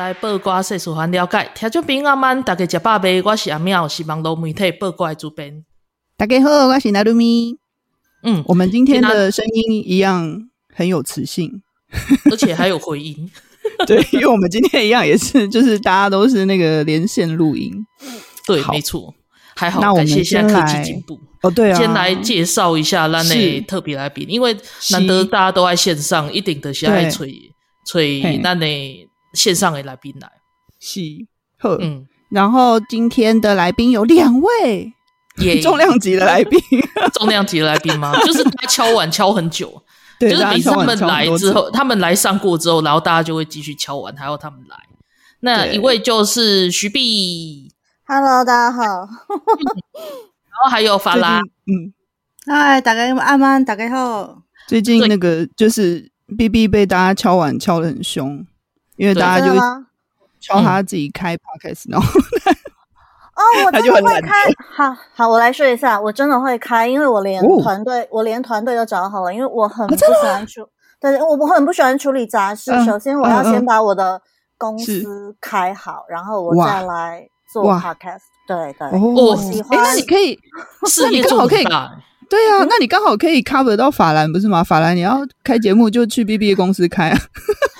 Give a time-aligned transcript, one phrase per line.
[0.00, 1.50] 新闻，互你知；报瓜世事，还了解。
[1.54, 3.22] 听众朋友们，大家食饱未？
[3.22, 5.64] 我是阿妙，是网络媒体报瓜的主编。
[6.16, 7.58] 大家好，我是娜露咪。
[8.22, 11.62] 嗯，我们今天的声音一样很有磁性，
[12.30, 13.30] 而且还有回音。
[13.86, 17.72] 对，因为我们今天一样也是，就是大家都是那个连线录音。
[18.46, 19.14] 对，没错，
[19.54, 19.82] 还好。
[19.82, 21.18] 那我们感谢现在科技进步。
[21.42, 24.56] 哦，对啊，先来介绍一下咱的特别来宾，因为
[24.92, 27.34] 难得大家都在线上，一定的是爱吹
[27.86, 28.66] 吹咱的
[29.32, 30.30] 线上的来宾来。
[30.78, 31.00] 是，
[31.58, 34.92] 呵，嗯，然后今天的来宾有两位，
[35.38, 36.58] 也 重量级的来宾，
[37.14, 38.12] 重量级的来宾吗？
[38.24, 39.82] 就是他敲碗敲很久，
[40.18, 44.76] 对，就是每次他们来之后，他们来上过之后，然后大家就会继续敲碗，还要他们来。
[45.40, 47.72] 那一位就是徐碧
[48.06, 48.82] ，Hello，大家好。
[48.82, 51.94] 然后还有法拉，嗯，
[52.46, 54.42] 嗨，大家安安，大家好。
[54.66, 58.46] 最近那个就是 B B 被大家敲碗敲的很凶，
[59.00, 59.54] 因为大家就
[60.40, 62.06] 敲他自己开 podcast，然后
[63.34, 64.44] 哦，我 真的会开。
[64.76, 70.68] 好好，我来说一下，我真的会开，因为我连团队，我连团队都找好了，因为我很不喜欢处，
[71.00, 72.70] 对，我我很不喜欢处理杂事。
[72.84, 74.20] 首先，我要先把我的
[74.58, 78.20] 公司开好，然后我再来做 podcast。
[78.46, 79.78] 对对，我喜欢。
[79.82, 80.38] 那你可以，
[80.86, 81.64] 事业刚好可以。
[82.30, 84.62] 对啊，那你刚好可以 cover 到法兰，不是吗？
[84.62, 87.18] 法兰，你要开节目就去 B B 的公司开啊。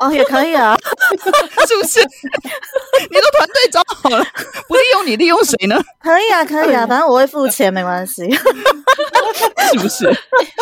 [0.00, 0.76] 哦，也可以啊，
[1.68, 2.00] 是不是？
[2.00, 4.25] 你的团队找好了，
[4.66, 5.80] 不利用你，利用谁呢？
[6.02, 8.28] 可以啊，可以啊，反正我会付钱，没关系。
[8.32, 10.10] 是不是？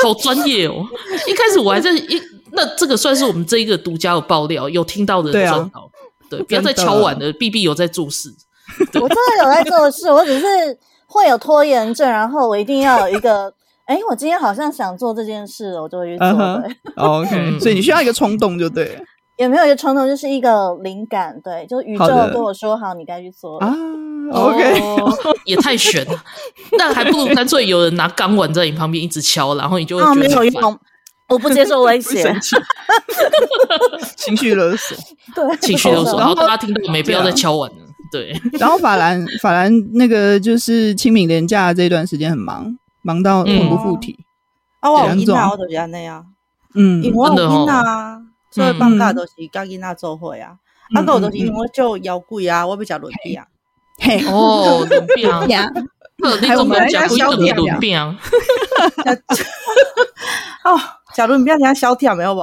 [0.03, 0.85] 好专业哦！
[1.27, 2.21] 一开始我还在一，
[2.53, 5.91] 那这个算是我们这一个独家的爆料，有听到的人知道。
[6.29, 8.29] 对，不要再敲碗了，B B 有在做事。
[9.01, 10.47] 我真的有在做事，我只是
[11.07, 13.51] 会有拖延症，然后我一定要有一个。
[13.89, 16.27] 哎，我今天好像想做这件事，我就会去做。
[16.27, 16.61] Uh-huh.
[16.63, 19.03] 对，OK， 所以你需要一个冲动，就对。
[19.39, 23.75] 也没有一个冲动，就是一个灵感，对，就宇宙跟我说好，你该去做啊。
[24.31, 24.83] OK，
[25.47, 26.23] 也太悬了，
[26.77, 30.79] 那还不如干脆有人拿钢管在你旁边一直敲，然后你就会觉得没有用。
[31.31, 32.23] 我不接受威胁，
[34.17, 34.97] 情绪勒索，
[35.35, 36.19] 对，情绪勒索。
[36.19, 37.77] 然后大家听到没必要再敲碗了，
[38.13, 38.35] 对。
[38.59, 42.77] 然后法兰，法兰那个就是清明连假这段时间很忙。
[43.03, 44.19] 忙到魂不附体，
[44.81, 44.91] 啊！
[44.91, 46.25] 我有囡仔，我就是安尼啊。
[46.75, 48.21] 嗯，因为我有囡仔啊，
[48.51, 50.57] 所以放假都是甲囡仔做伙啊。
[50.95, 53.41] 啊，个就是因为我做妖怪啊，我要食轮饼。
[54.01, 55.31] 嘿，哦，轮饼，
[56.47, 57.99] 还有我们家小点轮饼。
[60.65, 60.79] 哦，
[61.15, 62.41] 食轮饼听小甜没有不？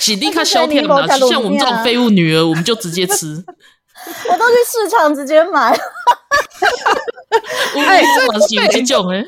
[0.00, 1.06] 是你较小甜嘛？
[1.06, 3.44] 像我们这种废物女儿，我们就直接吃。
[4.28, 5.78] 我都去市场直接买。
[7.88, 9.24] 哎，这是这种诶！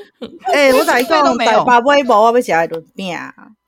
[0.52, 1.64] 哎，我大概都没有。
[1.64, 3.16] 爸买无，我要食的轮饼。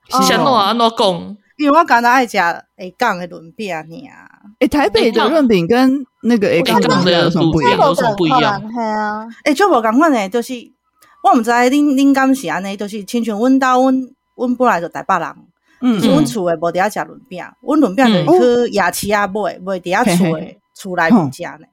[0.09, 1.37] 是安怎安怎讲？
[1.59, 2.63] 因为我刚才爱食下
[2.99, 3.85] 港的轮饼尔。
[4.59, 7.79] 哎，台北的润饼跟那个下港的有什么不一样？
[7.81, 8.61] 有什么不一样？
[8.71, 10.55] 系啊，哎，就无共款诶，就是
[11.23, 15.35] 我毋知恁恁敢是安尼，就是亲像阮兜阮阮本来就台北人，
[16.01, 21.67] 就是阮厝诶无伫遐食轮饼，阮轮饼就是去夜市啊买，买伫遐厝诶厝内面食呢。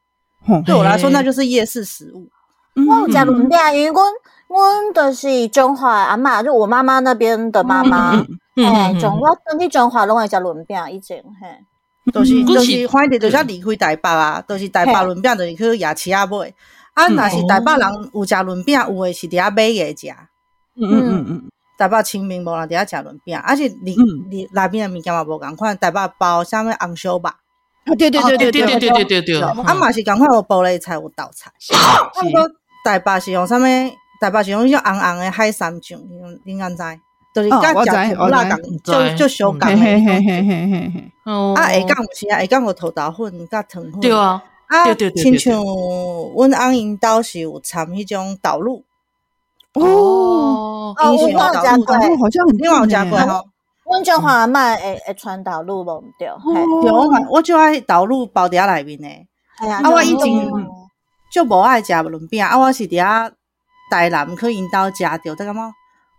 [0.66, 2.28] 对我来说，那就是夜市食物。
[2.76, 4.04] 我有食轮饼，因为阮
[4.48, 8.12] 阮就是中华阿嬷，就我妈妈那边的妈妈，
[8.56, 16.54] 嘿，中我当地中华拢会食轮饼，以前嘿，都是都是反正就是离开台北啊，都是台北轮饼，就是去夜市啊买。
[16.94, 20.08] 啊，若是台北人有食轮饼，有诶是伫遐买诶食。
[20.76, 21.44] 嗯嗯嗯，
[21.78, 23.96] 台北清明无人伫遐食轮饼，而且里
[24.30, 27.24] 里内面诶物件嘛无共款，台北包啥物红烧肉。
[27.86, 31.52] 对对对对对对对对对对，啊嘛是赶快有玻璃菜有豆菜。
[32.86, 33.64] 台北是用啥物？
[34.22, 36.00] 台北是用迄种红红的海参酱，
[36.46, 36.84] 你敢知？
[37.36, 39.70] 就是甲食甜辣港，就就小港。
[39.70, 41.12] 嘿嘿嘿嘿嘿嘿。
[41.26, 41.54] 哦。
[41.58, 44.00] 啊，下港是啊，下港有土豆粉甲糖粉。
[44.00, 44.44] 对啊。
[44.68, 45.62] 啊，亲像
[46.36, 48.84] 阮翁因兜是有掺迄种豆乳。
[49.74, 50.94] 哦。
[50.96, 53.46] 哦，我有食过，好像很你有食过吼。
[53.94, 56.28] 阮中华卖会会传导入无毋对？
[56.28, 59.28] 对，我我就爱导入包伫遐内面诶。
[59.70, 60.52] 啊，我以前。
[61.34, 62.56] 就无爱食润饼啊！
[62.56, 63.32] 我是伫遐
[63.90, 65.72] 台南去因兜食着，得感觉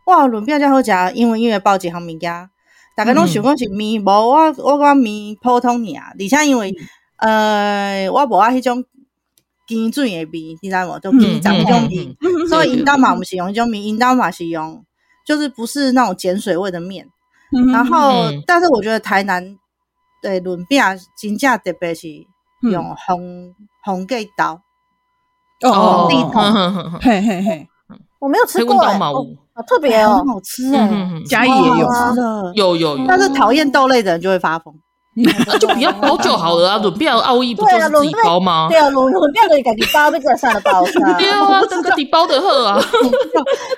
[0.06, 2.50] 哇，润饼真好食，因为因为包一项物件，
[2.96, 6.74] 逐个拢想讲是面，无、嗯、我我讲面普通尔，而且因为、
[7.18, 8.82] 嗯、呃我无爱迄种
[9.68, 10.98] 碱水诶味，你知无？
[10.98, 14.84] 就碱杂迄种味，嗯、所以因兜嘛毋是用迄种面，因兜嘛是用，
[15.24, 17.06] 就是不是那种碱水味的面。
[17.56, 19.56] 嗯、然后、嗯，但是我觉得台南
[20.20, 20.82] 对轮饼
[21.16, 22.08] 真正特别是
[22.62, 23.54] 用红、嗯、
[23.84, 24.60] 红盖刀
[25.62, 26.40] 哦，地头，
[27.00, 27.68] 嘿嘿嘿。
[28.18, 29.36] 我没有吃过、欸，哦，
[29.66, 31.86] 特别哦，很好吃哎、欸，嘉义也有。
[31.92, 34.74] 吃的，有有有，但是讨厌豆类的人就会发疯，
[35.46, 38.66] 那就不要包就好了啊，轮变奥义不 就是自己包吗？
[38.68, 42.84] 对啊，轮轮变可以自己包，那个上的包上，对啊， 这个你包的喝啊，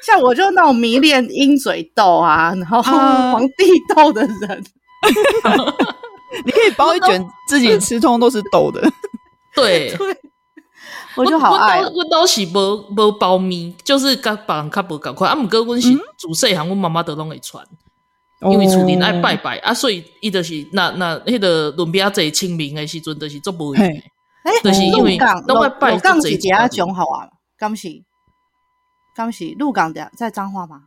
[0.02, 4.64] 像我就那种迷恋鹰嘴豆啊，然后皇帝豆的人，
[6.44, 8.82] 你可以包一卷自己吃，通通都是豆的，
[9.54, 9.96] 对。
[11.16, 15.32] 我就好爱，我都是无无包米，就是甲别人较无共款。
[15.32, 17.64] 啊，毋过阮是自细汉，阮妈妈都拢会传，
[18.40, 23.88] 因为厝里爱拜拜、哦、啊，所以伊就是那那迄个轮饼仔清明的时阵，就是做无用诶。
[24.44, 27.28] 诶，就是因为拢爱拜这一家中好啊，
[27.58, 27.88] 敢是
[29.14, 30.82] 敢是鹿港的在彰化吗？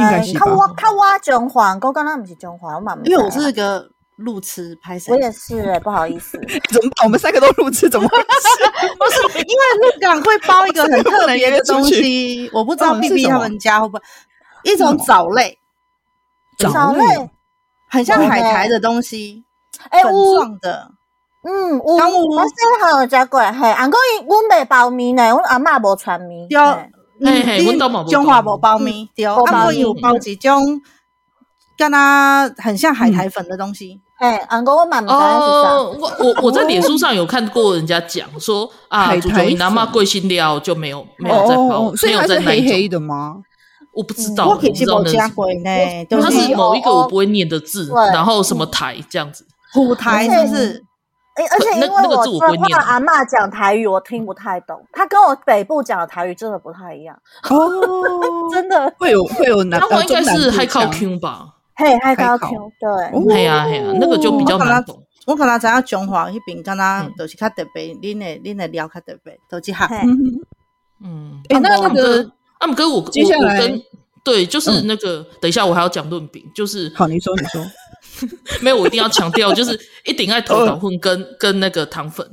[0.00, 0.40] 应该是吧。
[0.44, 3.02] 较我较我中华，我刚刚毋是中华，我妈妈。
[3.04, 3.90] 因为我是个。
[4.18, 5.12] 路痴拍谁？
[5.14, 6.36] 我也是 不好意思。
[6.72, 7.04] 怎么办？
[7.04, 8.26] 我们三个都路痴，怎么回事？
[8.98, 14.02] 不是，因为鹿港会包一个很特别的东西， 我不知道 B B 他们家会不会
[14.64, 15.56] 一种藻类，
[16.58, 17.30] 藻类
[17.90, 19.44] 很像海苔的东西，
[19.90, 20.90] 哎，粉状的。
[21.44, 26.48] 嗯，我我细汉有食过，嘿，阿公伊阮袂包面呢，阮阿嬷无传面。
[26.48, 26.58] 对，
[27.24, 28.06] 嘿嘿，阮都冇。
[28.10, 30.80] 中华无包面，对，阿婆有包一种，
[31.78, 34.00] 跟它很像海苔粉的东西。
[34.18, 43.36] 哎，俺哥我妈妈哦，我我我在脸书上有看过人家讲说啊，煮酒你拿嘛贵姓料就没有没有在包，所以它是黑黑的吗？
[43.98, 45.16] 我不知道，我不知道那是
[46.08, 50.84] 它是某一个我不会念的字，然后什么台这样子，虎台是不是？
[51.34, 57.16] 哎，而且因为我听阿嬷讲台语，我听不太懂，他跟我北部讲的台语真的不太一样。
[57.48, 57.70] 哦，
[58.52, 58.92] 真的。
[58.98, 61.46] 会有会有南，他应该是还靠 Q 吧。
[61.76, 65.00] 嘿，还靠 Q，对，嘿呀嘿呀，那个就比较难懂。
[65.26, 69.88] 我可能知影中华迄边，敢若都是较特别，恁的恁的料较特别，都是哈。
[71.00, 72.28] 嗯， 哎，那那个
[72.58, 73.80] 阿姆哥，我我我跟
[74.30, 77.64] 对，就是那个，等一下我还要讲润饼，就是好，你说你说，
[78.60, 82.26] 没有，我一定要强调，就是一定要头脑混跟跟那个糖粉，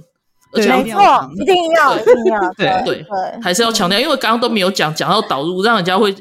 [0.51, 3.05] 而且没错，一定要一定要，对对对，
[3.41, 6.13] 还是要强调，因为刚刚都没有讲，讲到导入，让人家会。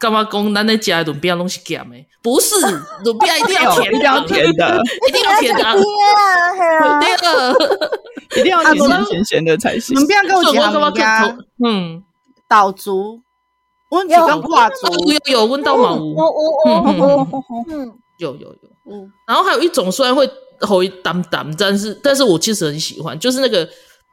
[0.00, 1.96] 干嘛讲咱那家的不要东西咸的？
[2.22, 2.54] 不是，
[3.02, 5.82] 轮饼一定要 甜，一定要甜的，一定要甜的，对
[6.78, 7.00] 啊，
[8.36, 9.96] 一定要甜甜咸咸的才行。
[10.06, 10.36] 不要跟
[10.80, 11.36] 我讲
[11.66, 12.00] 嗯，
[12.48, 13.20] 岛竹，
[13.90, 14.74] 温泉跟挂竹，
[15.06, 15.98] 有有温到吗？
[17.68, 18.58] 嗯，有有有，
[18.90, 20.28] 嗯，然后还有一种虽然会
[20.60, 23.68] 吼一淡淡，但是但是我其实很喜欢，就是那个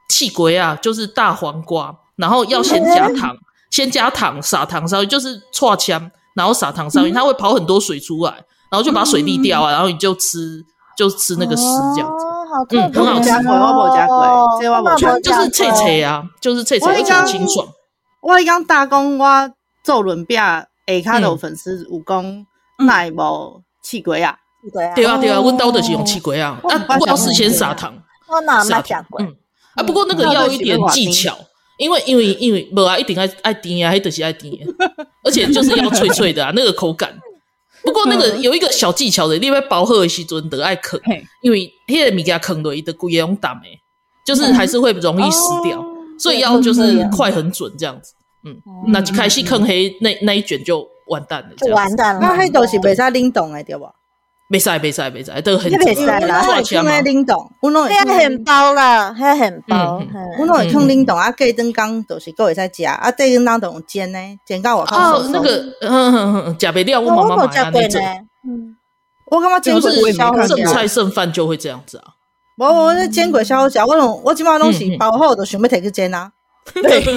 [0.10, 3.36] 气鬼啊，就是大黄瓜，然后要先加糖。
[3.72, 8.32] 先加糖，撒糖上去，就是搓枪，然后撒糖上去，它会跑很多水出来，
[8.72, 10.64] 然后就把水沥掉啊，然后你就吃，
[10.98, 12.26] 就吃那个丝这样子，
[12.78, 13.30] 嗯，很好吃。
[13.32, 14.58] 我冇加过，
[14.98, 17.68] 这就是脆脆啊，就是脆脆而且清爽。
[18.22, 19.52] 我刚打工，我
[19.86, 22.46] 做轮饼，下骹有粉丝有讲
[22.86, 24.36] 奈无气龟啊，
[24.74, 27.94] 对啊对啊，阮兜的是用气龟啊，啊不过要事先撒糖，
[28.28, 29.36] 我哪没讲过，嗯，
[29.76, 31.38] 啊不过那个要一点技巧。
[31.78, 34.66] 因为因为因为无啊，一定爱爱甜啊，还得是爱甜，
[35.26, 37.14] 而且就是要脆脆的啊， 那个口感。
[37.84, 40.98] 不过那个有一个小技巧的，你要薄荷的时阵得爱啃，
[41.42, 43.78] 因为迄个物件啃落伊的规个用打诶，
[44.26, 45.86] 就是还是会容易死掉，
[46.18, 48.14] 所以要就是快很准这样子。
[48.46, 52.22] 嗯，那一开始坑黑那那一卷就完蛋了，就完蛋了。
[52.22, 53.92] 那迄都是袂使冷冻的，对吧？
[54.48, 55.72] 没使，没使，没使，都很。
[55.72, 60.00] 没使啦，我听那冷冻，我弄会很包啦，还很包。
[60.40, 65.18] 我弄会放冷冻啊，隔一顿工都是够会使食啊，第二顿当当煎呢，煎到我靠。
[65.18, 65.50] 哦，那个，
[65.82, 68.00] 嗯嗯嗯，食不了，我妈妈买啊那种。
[68.48, 68.78] 嗯，
[69.32, 72.14] 我感觉煎鬼剩菜剩饭就会这样子啊。
[72.58, 76.32] 我我那煎鬼烧食，我拢我基本上拢是包好就，想要摕去煎啊。
[76.74, 77.04] 对。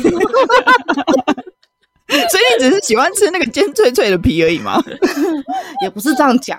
[2.30, 4.82] 所以你只是喜欢吃那个煎脆脆的皮而已吗？
[5.84, 6.58] 也不是这样讲。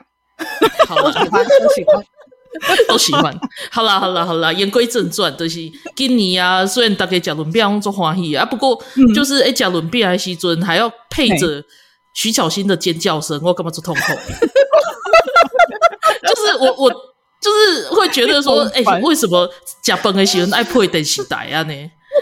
[0.88, 2.06] 好了，喜欢都喜欢，
[2.88, 3.36] 都喜欢。
[3.72, 4.54] 好啦，好啦，好啦。
[4.54, 5.60] 言归正传，就是
[5.96, 8.80] 今年啊，虽然大家吃轮饼做欢喜啊，不过
[9.16, 11.64] 就是哎，吃轮饼的时阵还要配着
[12.14, 14.02] 徐巧芯的尖叫声，我干嘛做痛苦？
[16.28, 16.92] 就是我，我
[17.42, 19.50] 就是会觉得说，哎，为什么
[19.84, 21.74] 吃饭的时阵爱配电视台啊呢？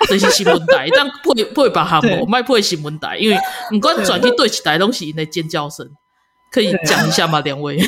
[0.07, 3.37] 这是新闻台，但配配别项目，卖配新闻台，因为
[3.71, 5.87] 你管转去对起台东西，那尖叫声
[6.51, 7.39] 可以讲一下吗？
[7.41, 7.79] 两位？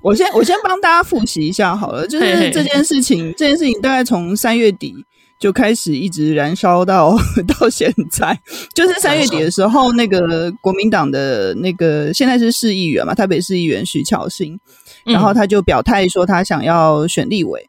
[0.00, 4.94] 我先我先帮大家复习一下好了，就是这件事情，这件事情大概从三月底
[5.40, 7.16] 就开始一直燃烧到
[7.58, 8.38] 到现在，
[8.74, 14.56] 就是三月底的时候，那个国民党的那个现在是市议员嘛，台北市议员徐巧芯，
[15.04, 17.68] 然后他就表态说他想要选立委，嗯、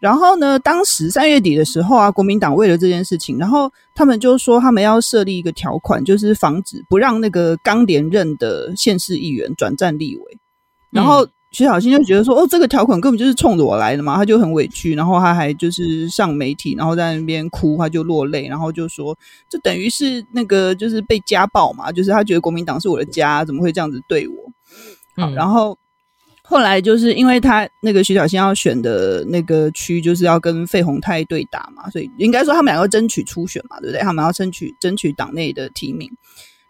[0.00, 10.38] 然后呢，当时三月底的时候啊，国民党为了这件事情，然后他们就说他们要设立一个条款，就是防止不让那个刚连任的县市议员转战立委，
[10.90, 11.24] 然后。
[11.24, 19.16] 嗯徐小新就觉得说：“哦，这个条款根本就是冲着我来的嘛。”他就很委屈，然后他还就是上媒体，然后在那边哭，他就落泪，然后就说
[19.48, 24.34] ：“这等于是那个就是被家暴嘛，就是他觉得国民党是我的家，怎么会这样子对我？”
[25.16, 25.74] 好，然后
[26.48, 34.00] 后来就是因为他那个徐小新要选的那个区就是要跟费鸿泰对打嘛，所以应该说他们两个争取初选嘛，对不对？
[34.00, 36.10] 他们要争取争取党内的提名。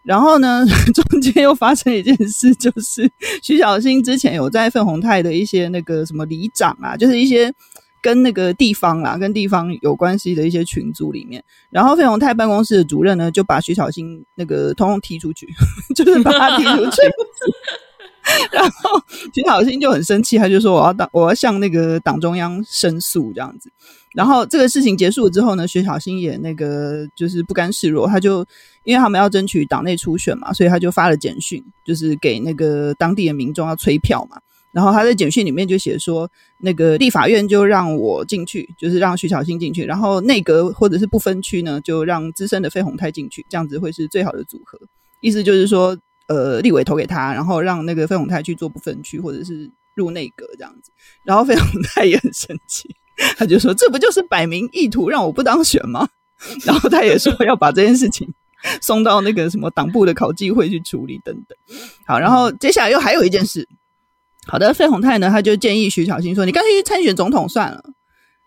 [0.03, 3.09] 然后呢， 中间又发生一件事，就是
[3.41, 7.53] 徐小新之前有在费鸿泰的一些那个什么里长啊，就是一些
[8.01, 15.47] 跟那个地方啦、跟地方有关系的一些群组里面，然后费鸿泰办公室的主任呢，就把徐小新那个通通踢出去，
[15.95, 16.97] 就是把他踢出去。
[18.51, 19.01] 然后
[19.33, 23.71] 徐小新就很生气，他就说：“我要党，我要向那个党中央申诉，这样子。”
[24.15, 28.45] 然后这个事情结束之后呢，徐小新也那个就是不甘示弱，他就
[28.83, 34.37] 因为他们要争取党内初选嘛，所以他就发了简讯，就是给那个当地的民众要催票嘛。
[34.71, 44.79] 然后他在简讯里面就写说，那个立法院就让我进去，就是让徐小新进去，然后内阁或者是不分区呢，就让资深的费鸿泰进去，这样子会是最好的组合。
[45.21, 45.97] 意思就是说，
[46.29, 50.91] 呃，立委投给他，然后让那个费鸿泰去做不分区或者是入内阁这样子。
[51.25, 52.95] 然后费鸿泰也很生气。
[53.37, 56.07] 他就说：“这不就是摆明意图让我不当选吗？”
[56.63, 58.25] 然后他也说要把这件事情
[58.81, 61.77] 送到那个什么党部的考纪会去处理等等。
[62.05, 63.67] 好，然后接下来又还有一件事。
[64.47, 67.83] 好的，费鸿泰呢，他就建议徐小新说：“你干脆去参选总统算了。”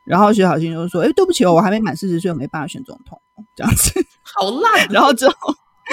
[0.07, 3.21] 然后徐小新就说：“哎，对不起哦，我还没满四十岁，我没办法选总统。”
[3.55, 4.89] 这样子好烂。
[4.91, 5.35] 然后之后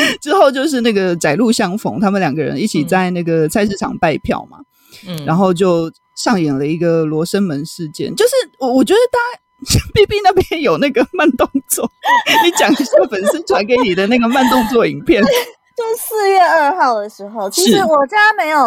[0.22, 4.60] 之后就是那个窄路相逢，他们两个人一起在那个菜市场拜票嘛。
[5.08, 5.91] 嗯，然后就。
[6.15, 11.89] 上演了一个罗生门事件，就是我我觉得大家 B B 那边有那个慢动作，
[12.44, 15.24] 你讲一下粉丝传给你的那个慢动作影片。
[15.24, 18.63] 就四月二号的时候，其实我家没有，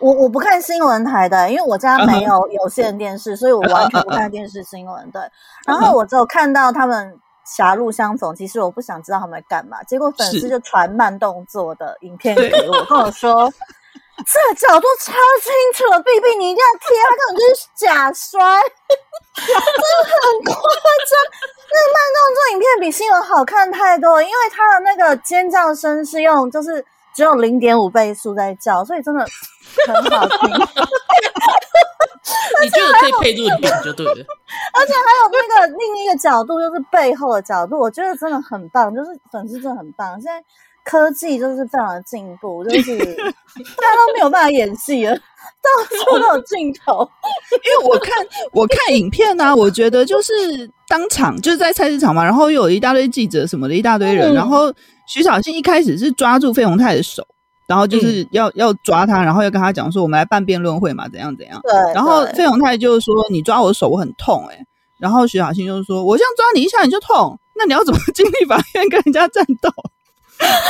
[0.00, 3.38] 我我不看新闻台的，因为我家没有有线电视，uh -huh.
[3.38, 5.10] 所以我完全不看电视新闻。
[5.12, 5.22] 对，
[5.68, 7.16] 然后我只有看到他们
[7.56, 13.52] 狭路相逢，其实我不想知道他们在干嘛，结果粉丝就传慢动作的影片给我，跟我说。
[14.20, 18.38] 这个角度超清楚了，B B，你一定要贴，他根本就是假摔，
[19.34, 21.16] 真的很夸张。
[21.72, 29.24] 那个慢动作影片比新闻好看太多，因为他的那个尖叫声是用就是只有零点五倍速在叫，所以真的
[29.86, 30.50] 很好听。
[32.62, 34.12] 你觉得可以配入点就对了。
[34.74, 40.20] 而且还有那个另一个角度，就是背后的角度，我觉得真的很棒，就是粉丝真的很棒。
[40.20, 40.44] 现在。
[40.84, 47.08] 科技就是非常的进步，就是 大家都没有办法演戏了，到处都有镜头。
[47.52, 48.14] 因为我看
[48.52, 50.32] 我看影片呢、啊，我觉得就是
[50.88, 54.32] 当场就是在菜市场嘛，然后又有一大堆记者什么的，一大堆人。
[54.32, 54.72] 嗯、然后
[55.06, 57.26] 徐巧芯一开始是抓住费鸿泰的手，
[57.66, 61.60] 然后就是要、嗯、要抓他，然后要跟他讲说我们来办辩论会嘛，怎样怎样。
[61.62, 61.72] 对。
[61.94, 64.66] 然后费鸿泰就说你抓我的手我很痛哎、欸，
[64.98, 69.70] 然后徐小新就说我这样抓你一下你就痛，那你要怎么 进立法院跟人家战斗？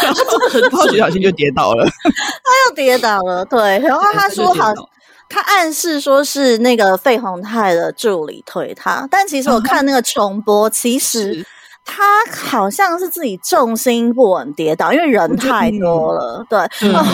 [0.02, 3.44] 然后很好，徐巧芯就跌倒了，他又跌倒了。
[3.44, 4.72] 对，然后他说好，
[5.28, 11.46] 他暗示说是那个费宏泰的助理推他，但其实我看那个重播，其实
[11.84, 16.44] 他好像是自己重心不稳跌倒，因为人太多了。
[16.48, 17.04] 对，嗯哦、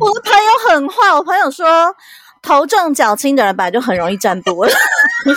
[0.00, 1.94] 我的朋友很坏，我朋友说
[2.40, 4.76] 头重脚轻的人本来就很容易站不稳， 因为
[5.26, 5.34] 我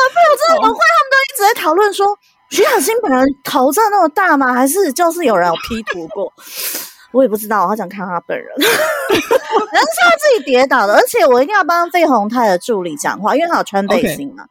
[0.00, 2.16] 的朋友真的很坏，他们都一直在讨论说。
[2.54, 4.54] 徐小新本人头真的那么大吗？
[4.54, 6.32] 还是就是有人有 P 图过？
[7.12, 8.46] 我也不知道，我好想看他本人。
[8.58, 14.44] 人是他自己跌倒的，而且我一定要帮费宏泰的助理讲话，因为他有穿背心嘛。
[14.44, 14.48] Okay.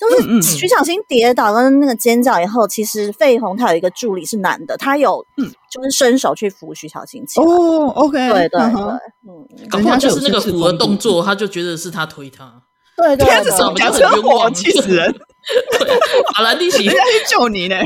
[0.00, 5.24] 就是徐小新跌倒跟那个尖叫以后，其实费宏泰有一个助理是男的，他有
[5.70, 7.46] 就是伸手去扶徐小新起来。
[7.46, 8.58] 哦，OK，对对对，
[9.28, 12.52] 嗯，搞不好就是那个扶的动作，他就觉得是他推他。
[12.96, 15.14] 对对，天子手假车祸，气死人！
[16.34, 17.76] 法兰蒂是人家去救你呢，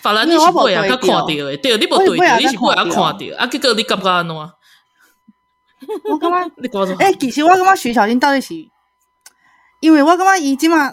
[0.00, 4.36] 法兰利奇会啊，他看到的，对，你无对，你是不会啊看到，啊，结果你感觉安怎？
[6.04, 8.54] 我感觉， 诶、欸，其实我感觉徐巧芯到底是，
[9.80, 10.92] 因为我感觉伊即马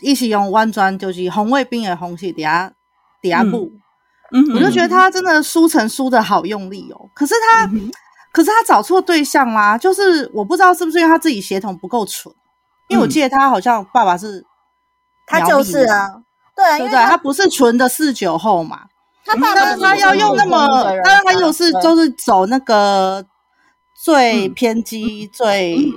[0.00, 2.72] 一起用弯砖，就是红卫兵的红系底下
[3.20, 3.72] 底下布，
[4.32, 7.08] 嗯，我就觉得他真的输成输的好用力哦。
[7.14, 7.90] 可是他，嗯、
[8.32, 12.34] 可是他找错对象啦，就是我不知道是不是因为他自己协同不够纯，
[12.88, 14.44] 因为我记得他好像爸爸是，
[15.26, 16.22] 他就是啊，
[16.54, 17.04] 对啊，对不对？
[17.04, 18.82] 他不是纯的四九后嘛，
[19.24, 23.24] 他爸爸他要用那么，但是他又是就是走那个
[23.94, 25.92] 最偏激、最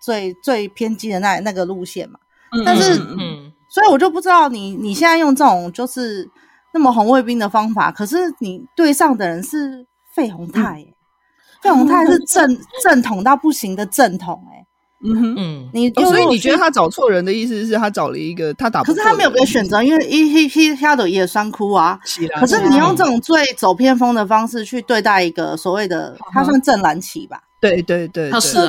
[0.00, 2.18] 最最偏激的那那个路线嘛。
[2.64, 6.26] 但是，嗯，所以我就不知道你你现在用这种就是
[6.72, 10.94] 那么红卫兵的方法，可是你对上的人是费宏泰，欸，
[11.60, 14.65] 费宏泰是正正统到不行的正统，欸，哎，
[15.04, 21.98] 嗯哼，嗯，你所以你觉得他找错人的意思是他找了一个他打不，可是他没有别的选择，因为一一一下的也酸哭啊，
[22.40, 28.68] 可是你用这种最走偏锋的方式去对待一个所谓的他算正蓝旗吧，对对对，他是对。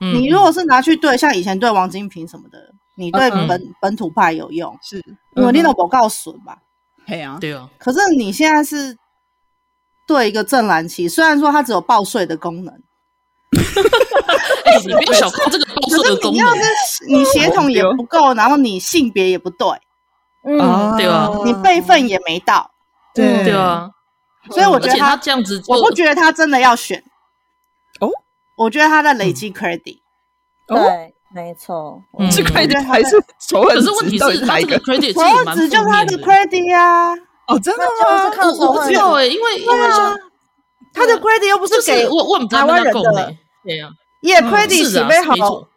[0.00, 2.58] 对，你如果是拿去对像以前对王金平什么的。
[3.00, 5.00] 你对本、嗯、本土派有用，是。
[5.36, 6.58] 因为你都不告损吧？
[7.06, 7.70] 对啊，对啊。
[7.78, 8.98] 可是你现在是
[10.04, 12.74] 对一个正蓝旗，虽然说它只有报税的功能，
[14.64, 16.34] 欸、你不要小看这个报税的功能。
[16.34, 19.68] 你要是你血统也不够，然后你性别也不对，
[20.44, 22.70] 嗯，对啊，你辈分也没到，
[23.14, 23.44] 对。
[23.44, 23.90] 对啊。
[24.50, 27.02] 所以我觉得他，他这样子，我不觉得他真的要选。
[28.00, 28.08] 哦。
[28.56, 29.98] 我觉得他在累积 credit，、
[30.68, 31.14] 嗯、对。
[31.30, 33.82] 没错，是 credit 还是仇恨值？
[33.82, 36.16] 可是问题是，他这个 credit 仇恨值就是他的。
[36.16, 37.12] credit 啊！
[37.46, 38.32] 哦，真的吗？
[38.58, 39.88] 我不知道哎，因为因为
[40.94, 45.68] 他的 credit 又不是给我我们台湾人的，对呀，也 credit 是要好，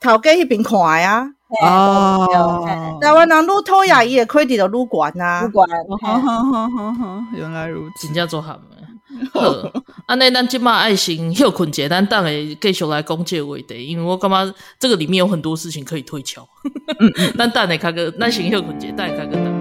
[0.00, 1.26] 头家迄边看呀。
[1.62, 5.68] 哦，台湾人撸偷牙也 credit 的撸管呐，撸管。
[6.00, 8.56] 好好好好好，原来如此，真叫做好。
[9.32, 9.40] 好，
[10.06, 16.48] 安尼咱今嘛爱心休困者，咱等下继续来讲这个话题，因为我感觉这个里面有很多事情可以推敲。
[17.36, 19.59] 咱等下看个，咱先休困者，等下看个。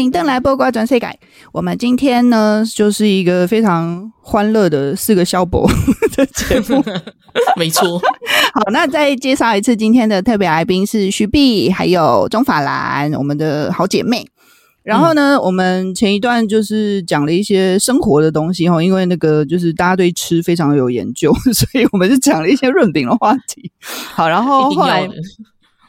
[0.00, 1.14] 欢迎登来播瓜转世改。
[1.52, 5.70] 我们今天呢，就是一个非常欢乐的四个小博
[6.16, 6.82] 的节目。
[7.54, 7.98] 没错。
[8.54, 14.26] 好，那再介绍一次今天的特别来宾是徐碧，还有钟法兰，我们的好姐妹。
[14.82, 23.70] 然后呢，嗯、我们前一段就是讲了一些生活的东西哈，因为那个就是大家对吃非常有研究，所以我们就讲了一些润饼的话题。
[23.82, 25.06] 好，然后后来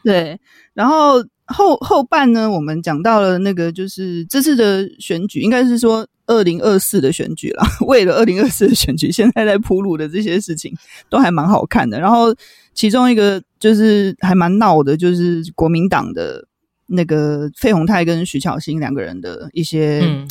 [0.04, 0.38] 对，
[0.74, 1.24] 然后。
[1.52, 7.66] 后后半呢，我们讲到了那个，就是这次的选举，应该是说二零二四的选举啦。
[7.88, 10.76] 为了二零二四的选举，现在在铺路的这些事情
[11.10, 12.00] 都还蛮好看的。
[12.00, 12.36] 然后
[12.74, 16.46] 其中一个就是还蛮闹的，就是国民党的
[16.88, 20.28] 那个费鸿泰跟徐巧芯两个人的一些，嗯、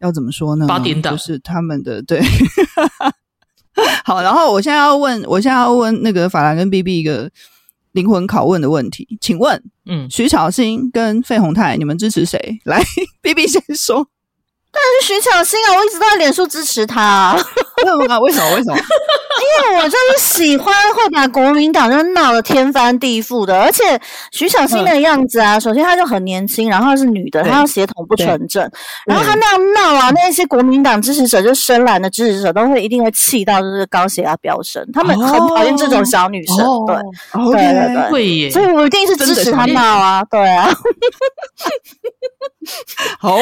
[0.00, 0.66] 要怎么说呢？
[0.66, 2.20] 八点档就是他们的对。
[4.04, 7.30] 好，然后我现在要问，我现在要问那个法兰跟 BB 一个。
[7.92, 12.60] 灵魂拷问的问题，请问，嗯，徐巧芯跟费宏泰，你们支持谁？
[12.64, 12.82] 来
[13.20, 14.06] ，B B 先说。
[14.72, 15.76] 当然是徐巧芯啊！
[15.76, 17.36] 我一直都在脸书支持他、啊。
[17.84, 18.20] 为什么？
[18.20, 18.56] 为什么？
[18.56, 18.76] 为什么？
[19.40, 23.98] 因为我就是喜欢会把国民党就闹得天翻地覆的，而且
[24.32, 28.70] 徐巧芯的样子啊，嗯、首先她就很年轻，然后是女的，她要血统不纯正，
[29.06, 36.96] 然后她那样闹啊，那些国民党支持者就深蓝的支持者都会一定会气到就是高血压飙升，他们很讨厌这种小女生，哦、对，
[37.40, 40.68] 哦、对对对，会耶，所以我一定是支持她闹啊，对啊。
[43.18, 43.36] 好，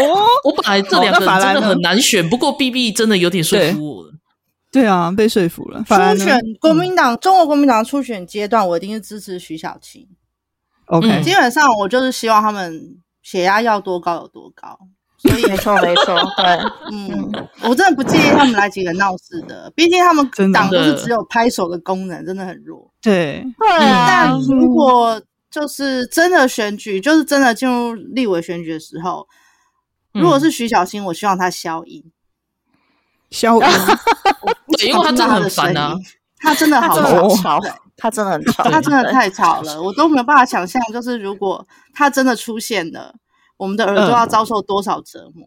[0.44, 4.12] 我本来这两个真的很难选，不过 B B 真的有点说服我了。
[4.70, 5.83] 对啊，被说服了。
[5.88, 10.07] 初选国民党，中国国民党初选阶段，我一定是支持徐小青。
[10.87, 14.78] OK，基本上我就是希望他们血压要多高有多高。
[15.20, 16.46] 所以没错没错， 对，
[16.92, 22.88] 嗯，我真的不介意他们来几个闹事的，毕竟他们党都是只有拍手的功能，真的很弱。
[23.02, 24.07] 对，对啊。
[24.07, 29.26] 但如果就是真的选举，就是真的进入立委选举的时候，
[30.14, 32.04] 嗯、如果是徐小青，我希望他消音，
[33.31, 33.66] 消音，
[34.79, 35.95] 对，因为他真的很烦啊，
[36.38, 37.59] 他真的好吵，
[37.97, 43.14] 他真的很吵，他真的太吵了，我都没有办法想象，就是如果他真的出现了，
[43.57, 45.47] 我们的耳朵要遭受多少折磨。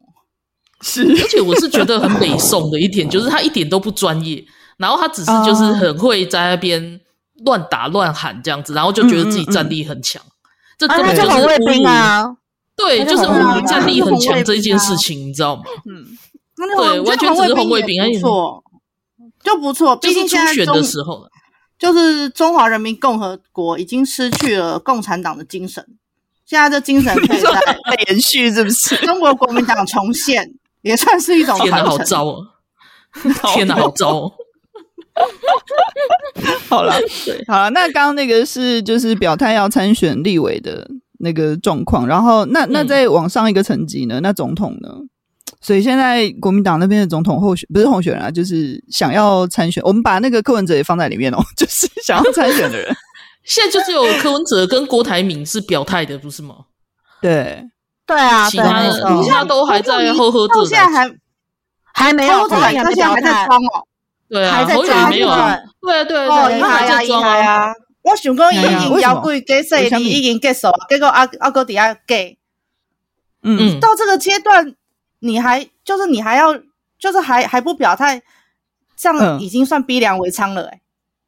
[0.81, 4.43] 是，而且我是觉得很北宋的一点，就是他一点都不专业，
[4.77, 6.99] 然后他只是就是很会在那边。
[7.43, 12.37] 乱打乱喊这样子，然后就觉得自己战力很强，嗯嗯嗯，这根本就是红卫兵啊！
[12.75, 13.23] 对，就是
[13.65, 15.63] 战力很强这一件事情，你知道吗？
[15.89, 16.05] 嗯，
[16.77, 18.63] 对，完全只是红卫兵，没错，
[19.43, 19.95] 就不错。
[19.95, 21.27] 毕竟现在选的时候，
[21.77, 25.85] 就是中华人民共和国已经失去了共产党的精神，
[26.45, 27.59] 现在这精神可以在
[28.07, 28.95] 延续，是不是？
[28.97, 31.57] 中国国民党重现也算是一种。
[31.59, 32.47] 天哪，好糟哦！
[33.53, 34.31] 天哪，好糟哦！
[36.69, 36.93] 好了，
[37.47, 44.19] 好了，那刚刚那个是就是表态要参选立委的那个状况，然后那那再往上一个层级呢？
[44.21, 44.89] 那总统呢？
[45.59, 49.83] 所以现在国民党那边的总统候选不是候选人啊，就是想要参选。
[49.83, 52.95] 我们把那个柯文哲也放在里面哦， 就是想要参选的人。
[53.43, 56.55] 现在就只有柯文哲跟郭台铭是表态的，不是吗？
[57.21, 57.63] 对，
[58.05, 58.89] 对啊，其他
[59.23, 61.11] 其他都还在呵呵，到现在还
[61.93, 63.85] 还没有，他现在还在装哦。
[64.29, 65.57] 对啊，侯友宜没有啊？
[65.81, 67.73] 对啊，对啊，对啊，还在装啊！
[68.03, 69.89] 我想讲，已经要跪给谁？
[69.97, 72.37] 你已经结束，结果阿阿哥底下给，
[73.43, 74.73] 嗯，到这个阶段，
[75.21, 76.53] 你还就是你还要
[76.99, 78.21] 就是还还不表态，
[78.95, 80.81] 这样已经算逼良为娼了哎？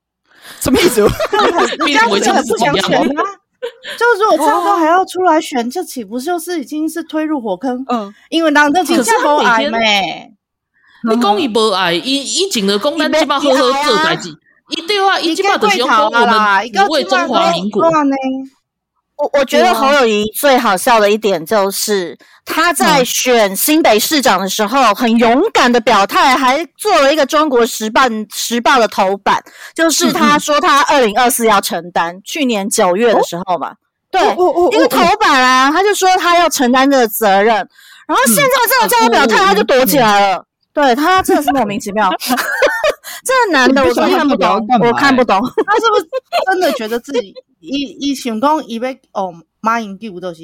[0.59, 1.07] 什么意思？
[1.85, 3.23] 逼良为娼是不想选吗？
[3.97, 7.85] 就是如果这样都还要出来选，这岂不就是已经是推入火坑？
[7.87, 10.33] 嗯，因为当这几家都矮咩。
[11.09, 14.29] 你讲伊不爱，伊以前的讲咱即马好好做代志，
[14.69, 17.83] 伊对啊，伊即马就是讲我们为中华民国。
[19.15, 28.01] 我我觉得侯友谊最好笑的一点就是他在选新北市长的时候，很勇敢的表态，还做了一个中国时报
[28.33, 29.41] 时报的头版，
[29.75, 33.73] 就是他说他二零二四要承担，去年九月的时候嘛，
[34.11, 34.21] 对，
[34.71, 37.55] 一个头版啊，他就说他要承担这个责任，
[38.07, 40.43] 然后现在这个叫他表态，他就躲起来了。
[40.73, 42.09] 对他真的是莫名其妙，
[43.23, 46.07] 这个男的我真看不懂，我看不懂，他是不是
[46.47, 50.43] 真的觉得自己一一想讲以为哦马英九都是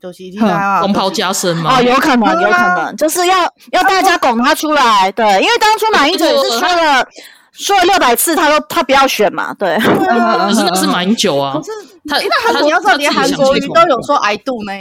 [0.00, 1.78] 都是厉害啊，红袍加身嘛？
[1.78, 7.06] 哦，有可能，有可能，就是要要大家拱他出来，对，因为当初马英九也是说了
[7.52, 11.70] 说了六百次，他说他不要选嘛，对，可是那是马英九啊，可是
[12.08, 14.72] 他他你要知道连韩国瑜都有说 I do 呢，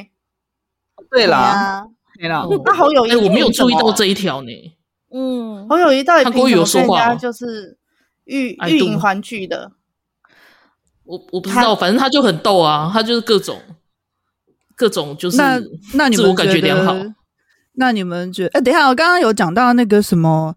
[1.11, 1.87] 对啦。
[2.17, 4.49] 那好有意思，我没有注意到这一条呢。
[5.17, 7.77] 嗯，侯友谊到底凭什么人家就是
[8.25, 9.71] 欲欲迎还拒的？
[11.05, 13.61] 我我不知道，反正他就很逗啊，他就是各种
[14.75, 15.57] 各种就是那
[15.93, 16.93] 那你们感觉良好。
[17.75, 18.59] 那你们觉得？
[18.59, 20.55] 哎，等一下，我刚刚有讲到那个什么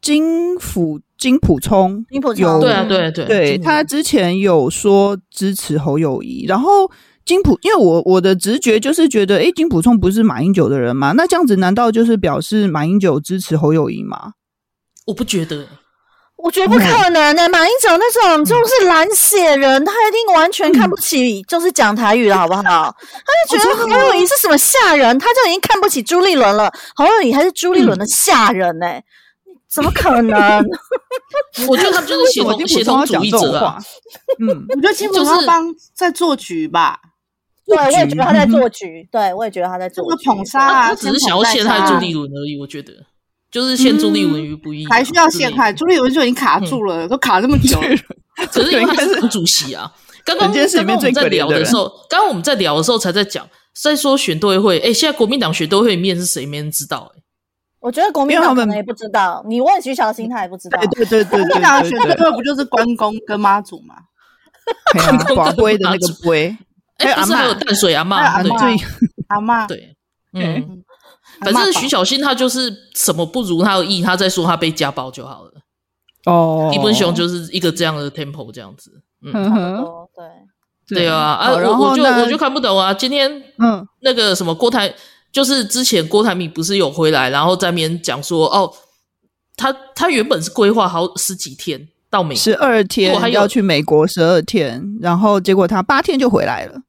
[0.00, 6.90] 金溥金普聪，金普聪，对啊，对对对，他之前有说支持侯友谊，然后。
[7.24, 11.12] 金普，因为我我的直觉就是觉得，哎，金普聪不是马英九的人吗？
[11.16, 14.32] 那这样子难道就是表示马英九支持侯友谊吗？
[15.06, 15.66] 我不觉得，
[16.36, 17.48] 我觉得不可能的。
[17.48, 22.62] 马英九那种就是蓝血人，他一定完全看不起，就是讲台语的好不好？
[23.00, 26.72] 他就觉得侯友谊是什么下人，他就已经看不起朱立伦了。
[26.94, 28.86] 侯友谊还是朱立伦的下人呢？
[29.72, 30.62] 怎么可能？
[31.66, 33.78] 我觉得他们就是协同协同主义者啊。
[34.38, 36.98] 嗯，我觉得金普聪帮在做局吧。
[37.66, 39.08] 对，我也觉得他在做局。
[39.10, 40.24] 对，我也觉得他在做局。
[40.26, 40.88] 捧杀啊！
[40.88, 42.58] 他只是想要陷害朱立伦而已。
[42.60, 42.92] 我觉得，
[43.50, 44.86] 就是陷朱立伦于不义。
[44.88, 47.88] 还需要陷害朱立伦就已经卡住了，都卡这么久了。
[48.50, 49.92] 可是因为他是党主席啊。
[50.24, 53.48] 刚刚刚刚我们在聊的时候，刚刚我们在聊的时候才在讲，
[53.80, 54.78] 在说选对会。
[54.78, 56.46] 哎，现在国民党选对会面是谁？
[56.46, 57.10] 没人知道。
[57.16, 57.20] 哎，
[57.80, 59.44] 我觉得国民党可能也不知道。
[59.48, 60.80] 你问徐小新，他也不知道。
[60.92, 63.96] 对对对，国民党选对会不就是关公跟妈祖吗？
[65.34, 66.56] 寡龟的那个 龟。
[67.02, 68.42] 哎，不是还有淡水阿嬷？
[68.42, 68.86] 对，
[69.28, 69.96] 阿嬷，对，
[70.32, 70.82] 嗯，
[71.40, 75.52] 反正徐小新他就是什么不如他的意，他在说他被家暴就好了。
[76.26, 78.92] 哦，基本熊就是一个这样的 tempo 这样子，
[79.24, 79.32] 嗯，
[80.86, 81.08] 对，对。
[81.08, 82.94] 啊，啊，我我就我就看不懂啊。
[82.94, 84.94] 今天，嗯，那个什么郭台，
[85.32, 88.72] 就是之前郭台铭不是有回来，然后在那边讲说，哦，
[89.56, 96.80] 他他原本是规划好十几天到美，十二天他要去美国十二天，然后结果他八天就回来了。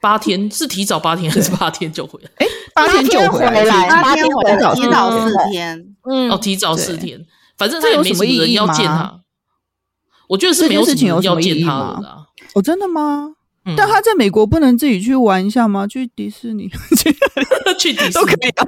[0.00, 2.30] 八天是提早八天还是八天就回来？
[2.36, 5.94] 哎，八天就回来，八天回来，提早四天。
[6.04, 7.24] 嗯，哦，提早四天，
[7.56, 9.20] 反正他也没什么人要见他。
[10.28, 12.26] 我觉得是没有事情要见他的。
[12.54, 13.34] 哦，真的吗？
[13.76, 15.86] 但他在美国不能自己去玩一下吗？
[15.86, 16.68] 去迪士尼，
[17.78, 18.64] 去迪士尼都可以啊，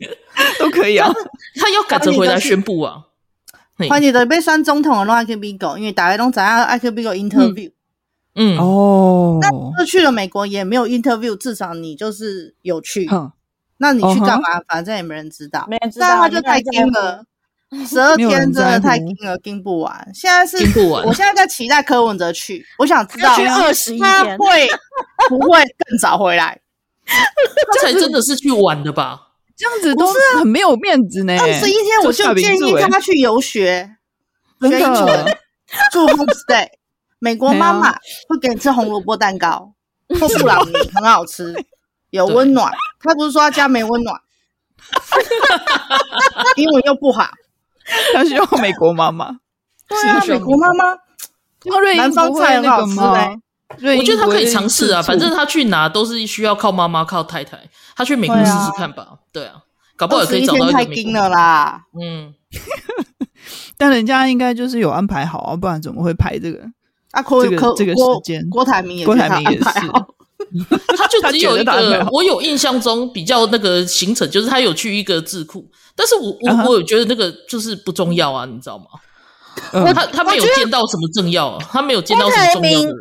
[0.58, 1.12] 都可以啊。
[1.56, 3.02] 他要赶着回来宣布啊！
[3.88, 7.68] 欢迎的被选总统的爱去美国，因为大家拢知影爱去美国 interview。
[7.68, 7.72] 嗯
[8.58, 13.08] 哦，那就去了美国也没有 interview，至少你就是有去。
[13.78, 14.60] 那你去干嘛？
[14.68, 16.06] 反正也没人知道，没人知道。
[16.08, 17.24] 但他就太惊了，
[17.86, 20.08] 十二天真的太盯了，盯不完。
[20.14, 24.68] 现在是我现在在期待柯文哲去，我想知道去二十一天他会
[25.28, 26.60] 不会更早回来？
[27.06, 29.28] 他才真的是去玩的吧？
[29.56, 31.36] 这样子都是很没有面子呢。
[31.38, 33.96] 二十一天我就建议他去游学，
[34.60, 35.38] 真的
[35.90, 36.68] 住 homestay。
[37.20, 37.92] 美国妈妈
[38.28, 39.72] 会给你吃红萝卜蛋糕
[40.18, 41.54] 或布朗尼，很好吃，
[42.10, 42.72] 有温暖。
[42.98, 44.20] 他不是说他家没温暖，
[46.56, 47.30] 英文又不好，
[48.14, 49.38] 他需要美国妈妈。
[49.88, 50.96] 对啊，美国妈妈，
[51.96, 53.96] 南方菜很好吃嘞。
[53.98, 57.58] 我觉得他可以尝试啊，反正他去哪都是需要靠妈妈、靠太太。
[57.94, 59.18] 他去美国试试看吧。
[59.32, 59.62] 对啊，
[59.96, 60.94] 搞不好也可以找到一个美国。
[60.94, 61.82] 太硬了啦。
[62.00, 62.34] 嗯，
[63.78, 66.64] 但人家应该就是有安排好啊，不然怎么会排这个？
[67.12, 69.64] 啊，可以，可这个时间，郭台铭也郭台铭也是，
[70.96, 75.64] 他就只有一个，我有印象中比较那个行程，就是他有去一个智库，
[75.96, 78.84] 但是我我我有觉得那个就是不重要啊，你知道吗？
[79.92, 82.96] 他他没有见到什么政要，他没有见到什么重要的人。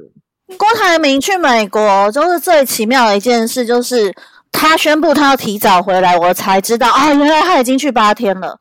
[0.57, 4.11] 郭台铭去美国就是最奇妙的一件事，就是
[4.51, 8.57] 他宣布他要提早回来，我才知道啊，原来他已经去八天了。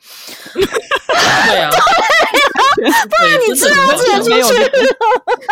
[1.48, 1.70] 对啊。
[2.78, 4.54] 不然你知道自己出去？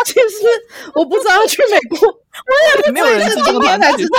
[0.04, 0.46] 其实
[0.94, 2.12] 我不知道要去美国，我
[2.86, 4.18] 也没有人今天才知道。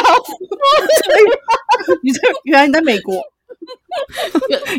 [2.04, 3.16] 你在原来你在美国？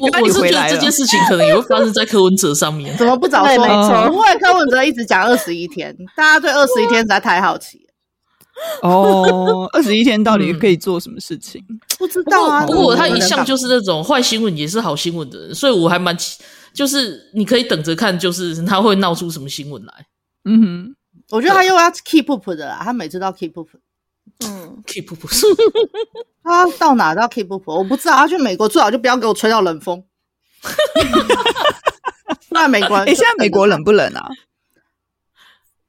[0.00, 2.96] 我我是觉得这件事情可能也会发生在柯文哲上面。
[2.96, 3.56] 怎么不早说？
[3.58, 7.87] 没错，因为柯文哲一直讲二十一天，大家对二十一天实在太好奇。
[8.82, 11.62] 哦，二十一天到底可以做什么事情？
[11.98, 12.66] 不知道啊。
[12.66, 16.16] 不过他一向就是那种坏新闻也是好新闻的人，所以我还蛮。
[16.74, 19.92] 就是你可以等着看，就是他会闹出什么新闻来。
[20.44, 20.94] 嗯哼，
[21.30, 23.68] 我觉得他又要 keep up 的啦，他每次都要 keep up。
[24.44, 25.18] 嗯，keep up。
[26.44, 28.16] 他到哪都要 keep up，我不知道。
[28.16, 30.04] 他去美国最好就不要给我吹到冷风。
[32.50, 34.28] 那美国，哎，现在美国冷不冷啊？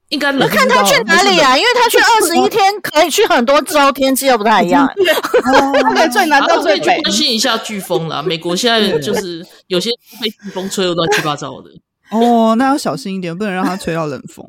[0.09, 0.47] 应该冷。
[0.49, 1.57] 看他去哪里啊？
[1.57, 4.87] 因为他去二十一天，可以去很多州，天气又不太一样。
[5.81, 7.01] 他可以最南到最北。
[7.01, 9.89] 关心一下飓风啦，美国现在就是有些
[10.21, 11.69] 被飓风吹得乱七八糟的。
[12.11, 14.45] 哦，那要小心一点，不能让他吹到冷风。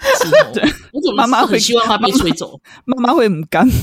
[0.54, 2.58] 对，我怎么妈妈会希望他被吹走？
[2.86, 3.68] 妈妈会很干。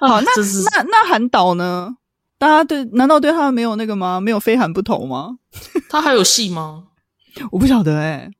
[0.00, 0.30] 好，那
[0.72, 1.96] 那那韩导呢？
[2.38, 4.20] 大家对难道对他没有那个吗？
[4.20, 5.36] 没有非韩不投吗？
[5.88, 6.84] 他还有戏吗？
[7.50, 8.30] 我不晓得哎、欸，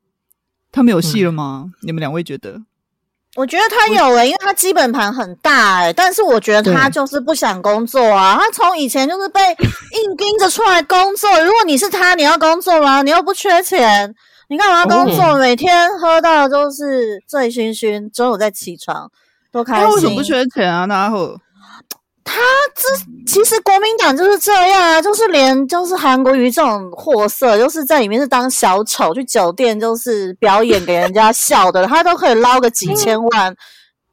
[0.71, 1.65] 他没有戏了吗？
[1.65, 2.61] 嗯、你们两位觉得？
[3.35, 8.35] 我觉得他有哎、欸，因为他基本盘很大哎、欸，但是我觉得他就是不想工作啊。
[8.39, 11.29] 他从以前就是被硬 盯着出来工作。
[11.43, 13.01] 如果你是他，你要工作吗？
[13.03, 14.13] 你又不缺钱，
[14.49, 15.33] 你干嘛工作？
[15.33, 19.11] 哦、每天喝到都是醉醺醺，中午再起床
[19.51, 19.85] 多开心。
[19.85, 20.87] 他为什么不缺钱啊？
[20.87, 21.37] 然后。
[22.27, 22.41] 他
[22.75, 22.83] 这
[23.25, 33.55] 其实国民党就是这样啊，就是连就是韩国瑜这种货色，就是在里面是当小丑去酒店就是表演给人家笑的， 他都可以捞个几千万、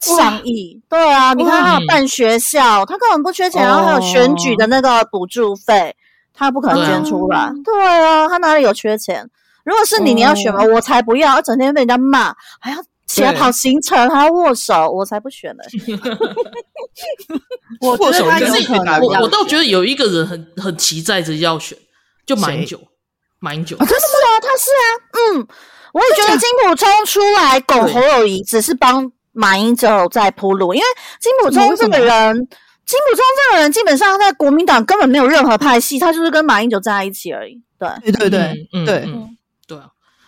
[0.01, 0.81] 上亿。
[0.89, 5.95] 对啊，你看他有办学校，他根本不缺钱，然后还有选举的那个补助费，
[6.33, 7.53] 他不可能捐出来。
[7.65, 9.29] 对啊，他哪里有缺钱？
[9.65, 10.63] 如果是你，你要选吗？
[10.63, 12.79] 我才不要，整天被人家骂，还要。
[13.15, 15.63] 起来跑行程还要握手，我才不选呢。
[17.83, 21.79] 握手可是我我倒觉得有一个人很很期待着要选，
[22.27, 22.81] 就马英九。
[23.41, 25.47] 马英九，真的是啊，他是啊，嗯，
[25.93, 30.87] 我也觉得金普聪出来拱侯友谊，只是帮马英九在铺路，因为
[31.21, 32.35] 金普聪这个人，
[32.87, 37.63] 金普聪这个人基本上在国民党根本没有任何派系，他就是跟马英九站在一起而已。
[37.79, 39.07] 对，对对对，嗯，对。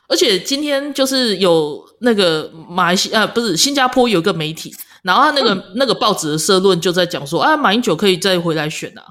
[0.09, 9.03] 而且今天就是有那个马来西亚，呃，不是新加坡有个媒体，然后他那个、嗯、那个报纸的社论就在讲说，啊，马英九可以再回来选啊，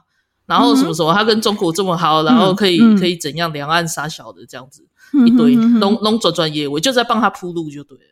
[0.46, 8.04] 然后什么什么，他跟中国这么好，然后可以、嗯、可以怎样，两岸杀小的这样子、嗯、一堆，弄弄转转业我，就在帮他铺路就对了。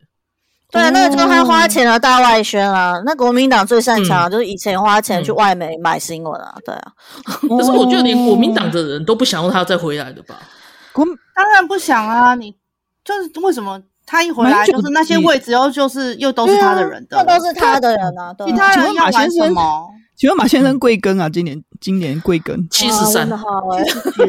[0.72, 6.92] 对，那个就是他花钱的大外宣啊，那国民党最擅长就是以前花钱去外媒买新闻啊，对啊。
[7.48, 10.40] 可是我觉得连国民党的人都不想要他再回来的吧？
[10.92, 12.56] 国当然不想啊，你。
[13.04, 18.34] 就是为什么他一回来，就是那些位置又就是又都是他的人的，又都是他的人啊。
[18.46, 19.90] 其他人要玩什么？
[20.16, 21.28] 请问马先生贵庚啊？
[21.28, 23.28] 今年今年贵庚七十三，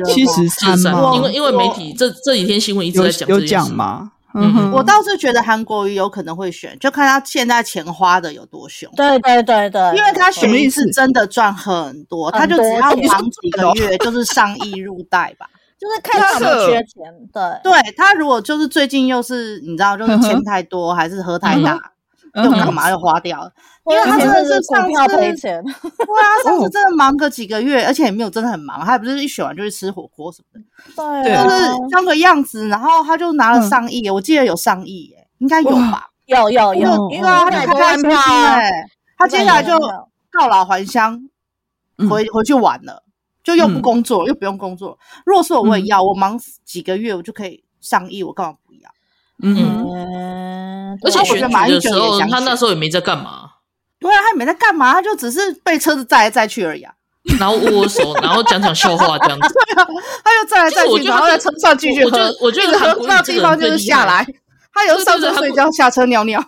[0.06, 1.12] 七十三吗？
[1.14, 4.10] 因为因为媒体这这几天新闻一直在讲，有讲吗？
[4.36, 8.90] 嗯，我倒是觉得韩国瑜有可能会选，就看他现在钱花的有多凶。
[8.96, 15.46] 对对对对，因为他选一次真的赚很多，他就只要忙几个月， 就是上亿入袋吧。
[15.84, 21.78] 就是看他有没有缺钱，对，对他如果就是最近又是你知道，就是钱太多还是喝太大，
[22.42, 23.52] 又干嘛又花掉了，
[23.84, 36.08] 因为他真的是上次赔钱， 对啊， 上次真的忙个几个月，而且也没有真的很忙，他也不是一选完就去吃火锅什么的，对，就是装个样子，然后他就拿了上亿，我记得有上亿耶，应该有吧？
[36.24, 38.70] 有有有，因为他开开心心哎，
[39.18, 39.78] 他接下来就
[40.32, 41.28] 告老还乡，
[42.08, 43.03] 回回去玩了，
[43.44, 44.98] 就又不工作，又不用工作。
[45.24, 48.90] 如果说我，我也要，我忙几个月，我就可以上亿，我干嘛不要？
[49.42, 53.50] 嗯，而且选举的时候，他那时候也没在干嘛。
[54.00, 56.92] 对啊，他也没在干嘛，他就只是被车子载来载去而已啊。
[57.40, 59.48] 然后握握手，然后讲讲笑话这样子。
[59.52, 59.86] 对啊，
[60.22, 62.30] 他又载来载去，然后在车上继续喝。
[62.40, 64.26] 我觉得 韩国地方就是下来，
[64.72, 66.42] 他有上车睡觉，下车尿尿。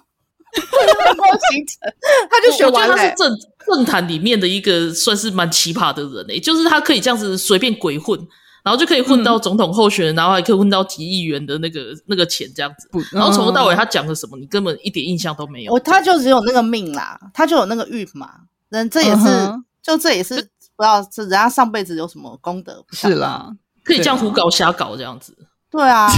[0.57, 1.93] 行程，
[2.31, 2.97] 他就选完了。
[2.97, 3.33] 他是政
[3.67, 8.19] 政坛里面的一个算是蛮奇葩的人诶，就是他可以这样子随便鬼混。
[8.63, 12.89] 然后就可以混到总统候选人，嗯、然后还可以混到几亿元的那个那个钱这样子。
[13.13, 15.73] 然后从头到尾他讲的什么，你根本一点印象都没有。
[15.73, 18.29] 我，他就只有那个命啦，他就有那个运嘛。
[18.71, 22.85] 人这也是，嗯、就这也是不知道是人家上辈子有什么功德。
[22.91, 23.49] 是啦，
[23.85, 25.33] 可以这样胡搞瞎搞这样子。
[25.71, 26.11] 对啊，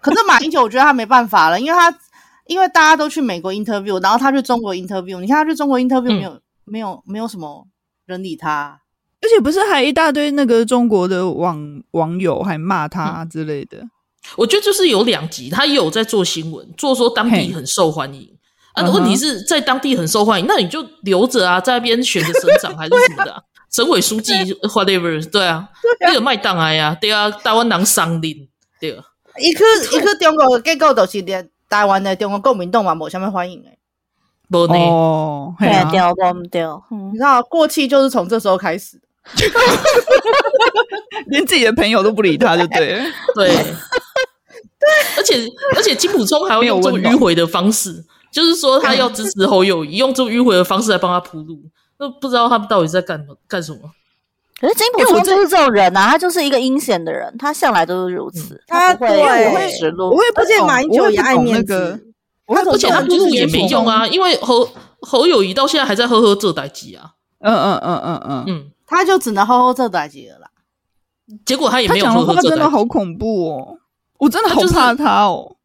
[0.00, 1.90] 可是马英九我觉得他没办法了，因为他
[2.46, 7.66] 因为大家都去美国 interview，然后他去中国 interview，你看他去中国 interview 没有、嗯、没有没有什么
[8.06, 8.80] 人理他。
[9.20, 13.78] 而且不是还一大堆那个中国的网网友还骂他之类的，
[14.36, 18.28] 我觉得就是有两极，他也有在做新闻，做说当地很受欢迎。
[18.74, 18.82] 啊。
[18.90, 24.32] 问题是在当地很受欢迎，那你就留着啊，在那边选个省长 还是什么的，省委书记
[24.64, 25.68] whatever，对啊，
[26.00, 28.48] 那个麦当啊呀，对啊，台湾人上林，
[28.80, 29.04] 对啊，
[29.38, 29.64] 一个
[29.96, 33.78] 一个中国结果都是连台湾的中国国民党嘛，没什么欢迎诶。
[34.50, 34.74] 不呢，
[35.58, 36.84] 对啊，掉不掉？
[36.90, 39.00] 你知道过气就是从这时候开始。
[41.28, 43.04] 连自己的朋友都不理他，就对了。
[43.34, 43.56] 对，对，
[45.16, 51.58] 而且而且金普聪还会用这种迂回的方式，就是说他要支持侯友宜，用这种迂回的方式来帮他铺路。
[51.98, 53.78] 那不知道他们到底在干干什么？
[54.62, 58.62] 可是金普聪就是这种人啊，他就是一个阴险的人，他向来都是如此。
[58.68, 62.00] 他不会实录，我也不见马英九也爱面子，
[62.46, 64.68] 而且他铺路也没用啊，因为侯
[65.00, 67.10] 侯友谊到现在还在呵呵这代机啊。
[67.40, 68.70] 嗯嗯嗯嗯嗯嗯。
[68.86, 70.48] 他就只能呵呵这代机了啦，
[71.44, 72.34] 结果他也没有呵呵这代志。
[72.34, 73.78] 他讲的话真的好恐怖哦，
[74.18, 75.56] 我真的好怕他哦，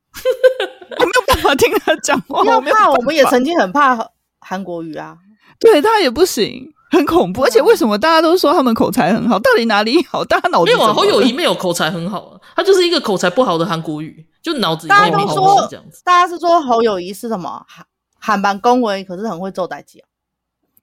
[0.98, 2.44] 我没有办法听他讲话。
[2.50, 5.18] 要怕，我们也曾经很怕韩国瑜啊，
[5.60, 7.44] 对他也不行，很恐怖。
[7.44, 9.38] 而且为什么大家都说他们口才很好？
[9.40, 10.24] 到底哪里好？
[10.26, 10.94] 大家脑子没有啊？
[10.94, 16.02] 侯友宜没有口才很好啊，他就是一个口才不好的韩国语，就脑子大家都说这样子。
[16.04, 17.66] 大家是说侯友谊是什么？
[17.68, 17.86] 韩
[18.20, 20.08] 韩版恭维，可是很会做代际啊。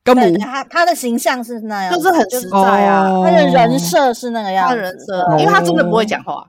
[0.05, 3.09] 对他他的形象是那样，就是很实在啊。
[3.25, 6.47] 他的人设是那个样子，他人设，因为他真的不会讲话，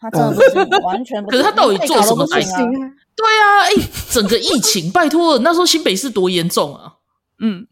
[0.00, 1.30] 他真的不是完全不。
[1.30, 2.72] 可是他到底做什么才行？
[3.14, 6.94] 对啊，哎，整个疫情，拜托，那时候新北市多严重啊！
[7.40, 7.68] 嗯，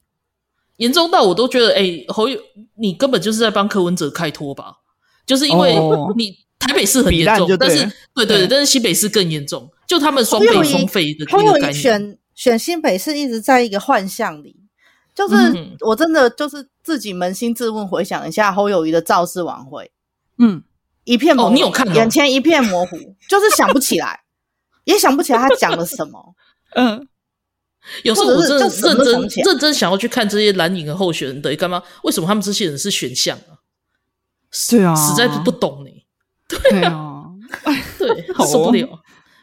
[0.77, 2.39] 严重到我都觉得，哎，侯友，
[2.77, 4.75] 你根本就是在帮柯文哲开脱吧？
[5.27, 5.77] 就是因为
[6.17, 7.79] 你台北市很严重，但是
[8.15, 11.75] 对对对，但是新北市更严重，就他们双倍双倍的那个概念。
[11.75, 14.57] 选选新北市一直在一个幻象里。
[15.15, 15.35] 就是
[15.81, 19.91] 我真的就是自己扪心自问，回想一下侯友宜的造势晚会，
[20.37, 20.63] 嗯，
[21.05, 21.89] 一片模糊，你有看？
[21.95, 24.21] 眼前一片模糊，就是想不起来，
[24.85, 26.35] 也想不起来他讲了什么。
[26.75, 27.09] 嗯，
[28.05, 31.83] 有时候我真的认真认真想要去看这些蓝营的候选人的干嘛？
[32.05, 33.63] 为什么他们这些人是选项 啊？
[34.71, 36.05] 对啊，实在是不懂你。
[36.49, 37.25] 对啊，
[37.99, 38.89] 对，受不了。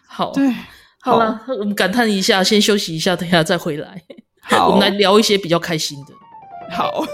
[0.08, 0.54] 好，对，
[1.02, 4.02] 好了，我们感叹一下，先休息一下，等一下再回来。
[4.42, 6.14] 好， 我们来聊一些比较开心的。
[6.76, 7.06] 好。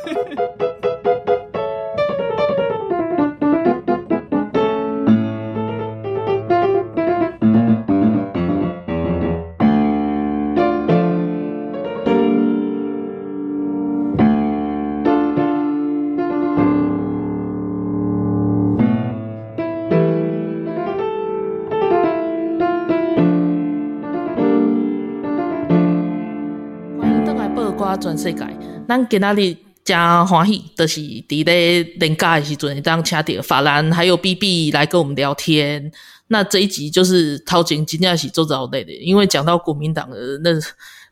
[28.00, 28.48] 全世界，
[28.88, 35.92] 咱今仔日真欢喜，就是伫咧年假的时阵，当请到法兰还有 B B 来跟我们聊天。
[36.28, 40.52] 那这一集就是头前真正是做着累的，因为讲到国民党的，那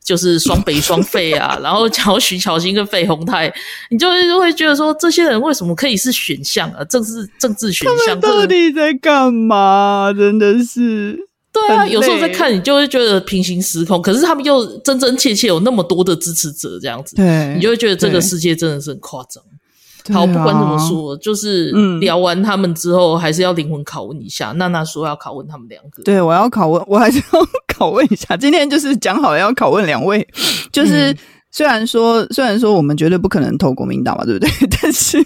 [0.03, 3.53] 就是双北双废啊， 然后讲徐巧芯跟费鸿泰，
[3.89, 6.84] 你就会会觉得说，这些人为什么可以是选项啊？
[6.86, 10.14] 政治政治选项，到底在干嘛？
[10.16, 11.26] 真的是。
[11.68, 19.43] 对啊，有时候在看你就会觉得平行时空，可是他们又真真切切有那么多的支持者这样子，对，你就会觉得这个世界真的是很夸张。
[20.14, 24.53] 好，不管怎么说，就是聊完他们之后，还是要灵魂拷问一下。
[24.53, 28.38] 娜娜说要拷问他们两个，对，我要拷问，我还是要拷问一下。
[28.38, 30.26] 今天就是讲好了要拷问两位，
[30.72, 31.14] 就是
[31.51, 34.49] 虽然说虽然说我们绝对不可能投国民党嘛，对不对？
[34.82, 35.26] 但是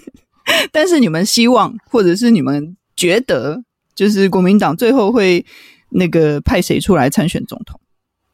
[0.71, 3.61] 但是你们希望，或者是你们觉得，
[3.93, 5.45] 就是国民党最后会
[5.91, 7.79] 那个派谁出来参选总统？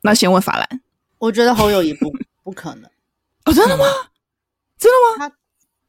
[0.02, 0.82] 那先问法兰，
[1.18, 2.12] 我觉得侯友谊不
[2.44, 2.90] 不可能。
[3.46, 3.86] 哦，真的吗？
[4.78, 5.28] 真的吗？
[5.30, 5.36] 他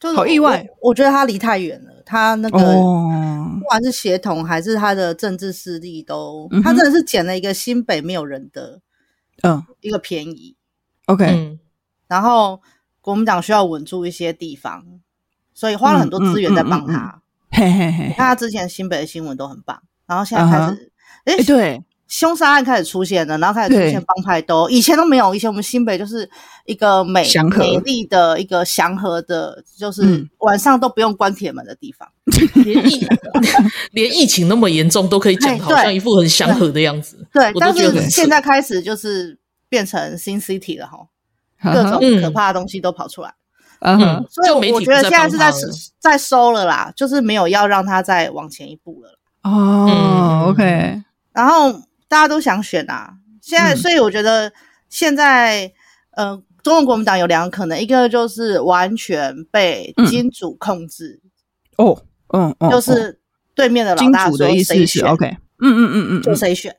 [0.00, 2.02] 就是好意外我，我觉得他离太远了。
[2.06, 8.80] 他那个、哦、不管是协同还是他的政治势力都，都、嗯、他真的是捡了一个新北没有人的，
[9.42, 10.56] 嗯，一个便宜。
[11.04, 11.60] OK，、嗯、
[12.06, 12.62] 然后
[13.02, 14.84] 国民党需要稳住一些地方，
[15.52, 17.20] 所以花了很多资源在帮他。
[17.50, 20.88] 嘿嘿嘿，他之前新北的新闻都很棒，然后现在开始，
[21.28, 21.82] 哎、uh 对。
[22.08, 25.34] 凶杀案开始出现了，然后开始出现帮派都，以前都没有。
[25.34, 26.26] 以前我们新北就是
[26.64, 27.22] 一个美
[27.54, 32.08] 美丽的一个祥和的，就是晚上都不用关铁门的地方。
[32.24, 33.06] 嗯、 连疫
[33.92, 37.28] 连疫情那么严重都可以讲，好像一副很祥和的样子。
[37.30, 43.34] 对，但是现在开始就是变成新 city 了哈，各种可怕的东西都跑出来。
[43.80, 45.52] 嗯，嗯所以我觉得现在是在
[45.98, 49.18] 在收了啦，就是没有要让他再往前一步了。
[49.42, 51.02] 哦、嗯、，OK，
[51.39, 51.86] 然后。
[52.11, 53.12] 大家都想选啊！
[53.43, 54.51] 现在，所以我觉得
[54.89, 55.66] 现在，
[56.12, 61.20] 嗯、呃，中国国民党有两个可能，一个就是完全被金主控制，
[61.76, 62.03] 嗯、哦，
[62.61, 63.20] 嗯，就是
[63.55, 65.26] 对面的老大说谁选金主的意思是 OK，
[65.59, 66.74] 嗯嗯嗯嗯，就谁选。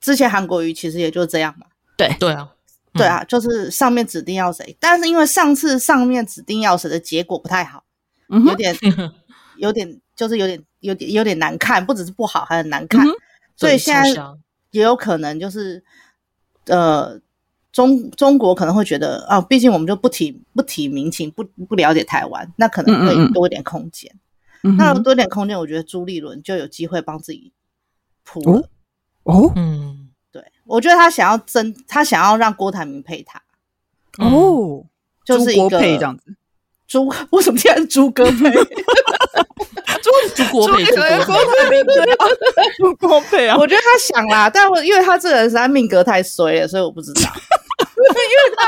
[0.00, 1.66] 之前韩国瑜其实也就这样嘛，
[1.98, 2.16] 对。
[2.18, 2.48] 对啊，
[2.94, 7.84] 对啊，就是上面指定要谁，但是因为上次上面指定要谁的结果不太好，
[8.30, 8.74] 嗯、有点
[9.58, 13.12] 有点就是有点有点有点难看，不只是不好，还很难看，嗯、
[13.60, 14.22] 所以现在。
[14.72, 15.82] 也有可能就是，
[16.66, 17.20] 呃，
[17.72, 24.08] 中中国可能会觉得啊，毕竟我们就不提不提民情，不不了解台湾，那可能会多一点空间。
[24.62, 27.52] 嗯嗯那多一点空间，我觉得朱立伦就有机会帮自己
[28.22, 28.68] 铺了。
[29.24, 33.42] 哦，嗯，对，我觉得他想要争，他想要让郭台铭配他。
[34.18, 34.86] 哦，
[35.24, 36.36] 就是一个配这样子。
[36.90, 38.50] 朱 为什么现在是朱哥配？
[40.34, 41.36] 朱国配，朱国
[41.68, 41.82] 配，
[42.76, 43.56] 朱国 配啊！
[43.56, 47.20] 我觉得他想啦，但我因为他这个人实在命格太衰了，所以我不知道。
[47.20, 48.64] 因为他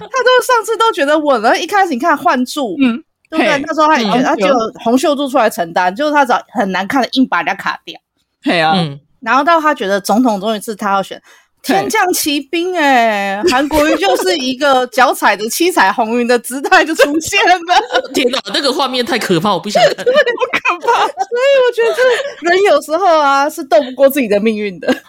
[0.00, 3.00] 他都上次都觉得稳了，一开始你看换柱，嗯，
[3.30, 3.62] 对不对？
[3.66, 4.48] 那时候他也觉得他就
[4.82, 7.94] 洪秀柱出来承担，就是他找很难看的硬把人家卡掉。
[8.42, 8.74] 对啊，
[9.20, 11.22] 然后到他觉得总统终于是他要选。
[11.64, 17.58] 天降奇兵哎、欸，韩国瑜就是一个脚踩着七彩虹云的姿态就出现了。
[18.14, 21.06] 天哪，那个画面太可怕，我不想看，好可怕。
[21.06, 21.96] 所以我觉得
[22.50, 24.94] 人有时候啊是斗不过自己的命运的。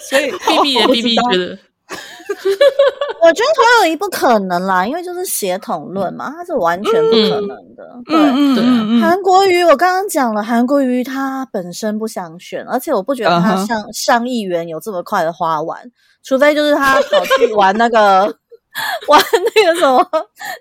[0.00, 1.58] 所以 B B 也 B B 觉得。
[3.22, 7.84] 我觉得侯友谊不可能啦，因为就是协统论嘛，他是完全不可能的。
[7.94, 15.80] 嗯、对，嗯、对、嗯，韩国瑜我刚刚讲了，韩国瑜他本身不想选，而且我不觉得他上上议员有这么快的花完，
[16.24, 18.34] 除非就是他跑去玩那个。
[19.08, 19.22] 玩
[19.54, 20.02] 那个什么，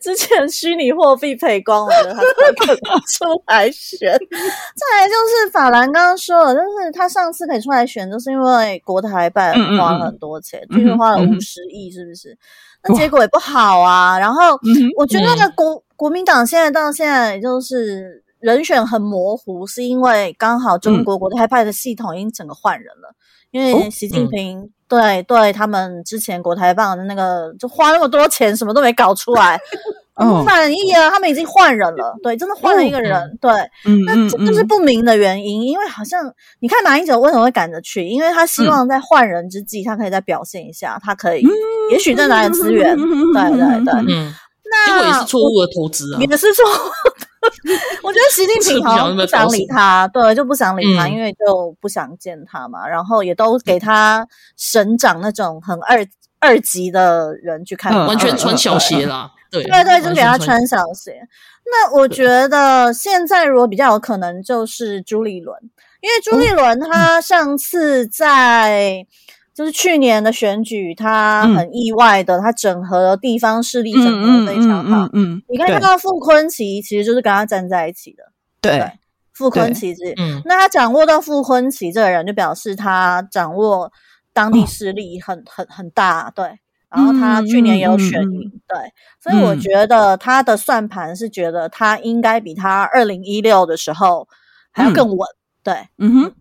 [0.01, 4.12] 之前虚拟货币赔光了，他才可能出来选。
[4.12, 12.38] 再来就是法兰刚刚说了，就是他上次可以出来选，就是因为国台办花了很多钱，就是、嗯嗯、花了五十亿，是不是、嗯？
[12.84, 14.20] 那结果也不好啊。
[14.20, 14.59] 然后
[14.97, 23.16] 我觉得那个国、嗯、国民党现在到现在就是人选很模糊，是因为刚好中国国台办的系统已经整个换人了，
[23.51, 24.61] 因为习近平、哦。
[24.63, 29.57] 嗯对对，他们之前国台办的那个，就花那么多钱，什么都没搞出来，
[30.15, 31.09] 哦，满意啊！
[31.09, 33.51] 他们已经换人了，对，真的换了一个人，哦、对，
[33.85, 36.29] 嗯，那这就是不明的原因，嗯、因为好像
[36.59, 41.49] 你看马英九为什么会赶着去，因为他希望在换人之际，他可以再表现一下，他可以，嗯、
[41.91, 44.33] 也许再拿点资源， 嗯、对对对，嗯，
[44.69, 46.65] 那结果也是错误的投资啊，也是错。
[48.03, 52.87] 我觉得习近平好像不想理他，对，就不想理他，嗯，因为就不想见他嘛。
[52.87, 54.27] 然后也都给他
[54.57, 56.05] 省长那种很二
[56.39, 59.31] 二级的人去看，完全穿小鞋 啦。
[59.49, 61.19] 对对对，就给他穿小鞋。
[61.65, 65.57] 那我觉得现在如果比较有可能就是朱立伦，
[66.01, 69.05] 因为朱立伦他上次在。
[69.53, 75.05] 就是去年的选举，他很意外的，嗯、他整合了地方势力，整合非常好。
[75.07, 78.23] 嗯，嗯，嗯，嗯，你可以看到傅昆奇其实就是跟他站在一起的。
[78.61, 78.91] 对，对
[79.33, 83.91] 傅昆奇是，嗯，那他掌握到傅昆奇这个人，就表示他掌握
[84.31, 86.31] 当地势力很、哦、很很大。
[86.33, 86.45] 对，
[86.89, 88.61] 然后他去年也有选赢、嗯。
[88.67, 94.27] 对，所以我觉得他的算盘是觉得他应该比他二零一六的时候
[94.71, 95.37] 还要更稳、嗯。
[95.63, 96.31] 对，嗯哼，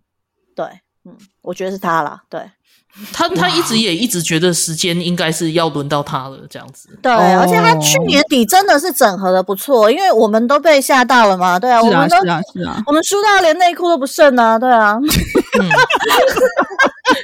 [0.54, 0.66] 对。
[1.02, 2.42] 嗯，我觉得是他啦，对。
[3.12, 6.88] 他他一直也一直觉得时间应该是要轮到他了，这样子。
[7.00, 11.58] 对，而且他去年底真的是整合的不错，因为我们都被吓到了嘛。
[11.58, 14.58] 对啊，我们都是啊是啊，我们输到连内裤都不剩啊。
[14.58, 14.98] 对啊，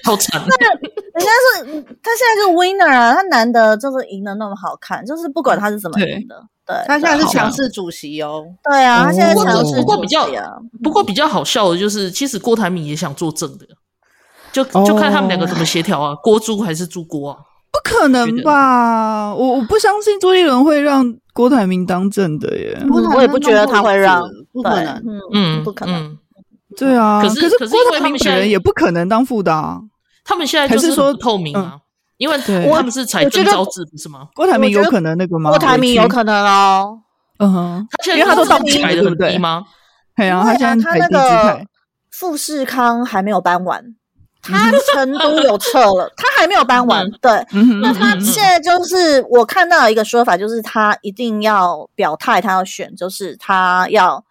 [0.04, 0.40] 好惨。
[0.46, 1.64] 那人家是
[2.02, 8.46] 他现在是 winner 啊，他难得就是赢的那么好看，就是不管他是怎么赢的，对，他现在是强势主席哦。
[8.64, 9.80] 对啊，他现在强势主席。
[9.80, 10.26] 不过比较
[10.82, 13.66] 不过比较好笑的就是，其实郭台铭也想做正的。
[14.64, 17.38] 就就看他们两个怎么协调啊， 郭朱还是朱郭啊？
[17.70, 19.34] 不可能吧？
[19.34, 21.04] 我我不相信朱立伦会让
[21.34, 22.78] 郭台铭当正的耶，
[23.14, 25.02] 我也不觉得他会让，不可能，
[25.34, 26.16] 嗯，不可能。
[26.76, 29.78] 对啊，可是可是郭台铭本人也不可能当副的啊。
[30.24, 31.76] 他们现在就是说透明啊，
[32.16, 34.28] 因为他们是采征召制，不是吗？
[34.34, 35.50] 郭台铭有可能那个吗？
[35.50, 36.98] 郭台铭有可能哦，
[37.38, 39.64] 嗯哼，因为他都到起来的很低吗？
[40.16, 41.60] 对啊，他现在他那个
[42.10, 43.84] 富士康还没有搬完。
[44.52, 47.10] 他成都有撤了， 他还没有搬完。
[47.20, 47.30] 对，
[47.80, 54.24] 那他现在就是我看到一个说法，就是他一定要表态，他要选，就是他要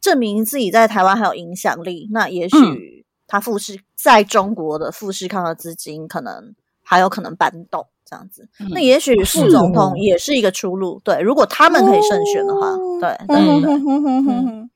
[0.00, 2.08] 证明自己在台湾还有影响力。
[2.12, 8.48] 那也许他富士在中国的富士康的资金可能还有可能搬动这样子。
[8.70, 11.00] 那也许副总统也是一个出路。
[11.04, 14.68] 对，如果他们可以胜选的话，对，对对，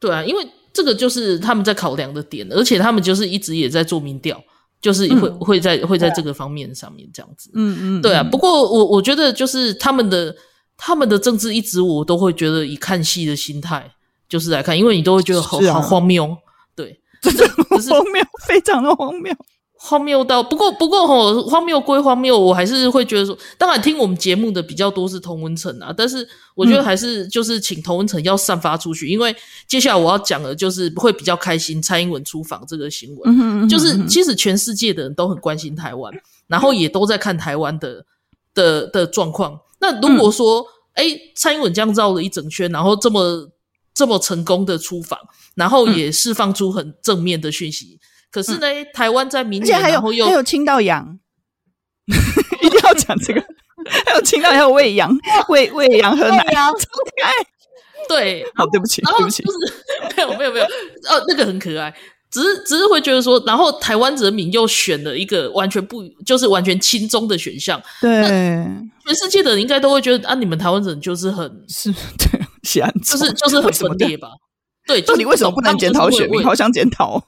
[0.00, 0.48] 对啊，因为。
[0.72, 4.42] 这个就是他们在考量的点，而且他们就是一直也在做民调，
[4.80, 7.50] 就是会、嗯、会在会在这个方面上面这样子。
[7.54, 8.22] 嗯嗯，对啊。
[8.22, 10.34] 不过我我觉得就是他们的
[10.76, 13.90] 他们的政治一直我都会觉得以看戏的心态
[14.28, 16.36] 就是来看，因为你都会觉得好、啊、好荒谬，
[16.74, 19.34] 对，真的荒谬，非常的荒谬。
[19.84, 29.34] 荒谬到，不过不过吼，荒谬归荒谬，我还是会觉得说，当然听我们节目的比较多是童文成啊，但是我觉得还是就是请童文成要散发出去，嗯、因为
[29.66, 36.12] 接下来我要讲的就是会比较开心，蔡英文出访这个新闻，嗯哼嗯哼就是其实全世界的人都很关心台湾，
[36.46, 38.06] 然后也都在看台湾的
[38.54, 39.58] 的的状况。
[39.80, 40.64] 那如果说，
[40.94, 43.50] 哎、嗯，蔡英文这样绕了一整圈，然后这么
[43.92, 45.18] 这么成功的出访，
[45.56, 47.98] 然后也释放出很正面的讯息。
[48.32, 51.20] 可是呢，嗯、台湾在明年，还有还有青到羊，
[52.62, 53.44] 一定要讲这个。
[54.06, 55.10] 还有青到要喂羊，
[55.48, 57.32] 喂喂羊喝奶，超可爱。
[58.08, 59.58] 对，好，对不起，对不起，就是
[60.16, 61.92] 没有没有没有，哦，那个很可爱，
[62.30, 67.82] 只是只是会觉得说，然后台湾人民又选了一个完全不就是完全亲中的选项。
[68.00, 68.20] 对，
[69.04, 74.28] 全世界的人应该都会觉得啊，你们台湾人就是很是，对，喜欢就是就是很分裂吧？
[74.86, 76.40] 对，到底为什么不能检讨选民？
[76.44, 77.20] 好想检讨。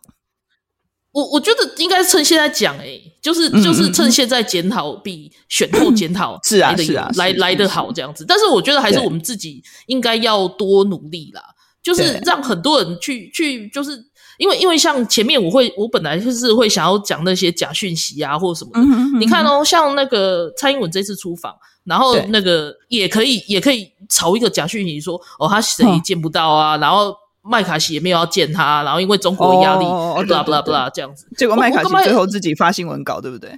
[1.14, 8.24] 我我觉得应该趁现在讲，诶就是就是趁现在检讨比选后检讨 是啊是啊来来得好这样子。
[8.26, 11.40] 但是我觉得还是我们自己应该要多努力啦，
[11.84, 14.04] 就是让很多人去去，就是
[14.38, 18.80] 因为因为像前面我会我本来就是会想要讲那些假讯息啊或者什么的。
[19.20, 21.54] 你看哦，像那个蔡英文这次出访，
[21.84, 27.14] 然后那个也可以也可以炒一个假讯息说哦他谁也见不到啊，然后。
[27.46, 31.26] 麦卡锡也没有要见他，然后因为中国的压力，不啦不啦不啦这样子。
[31.36, 33.50] 结果麦卡锡最后自己发新闻稿，对不对？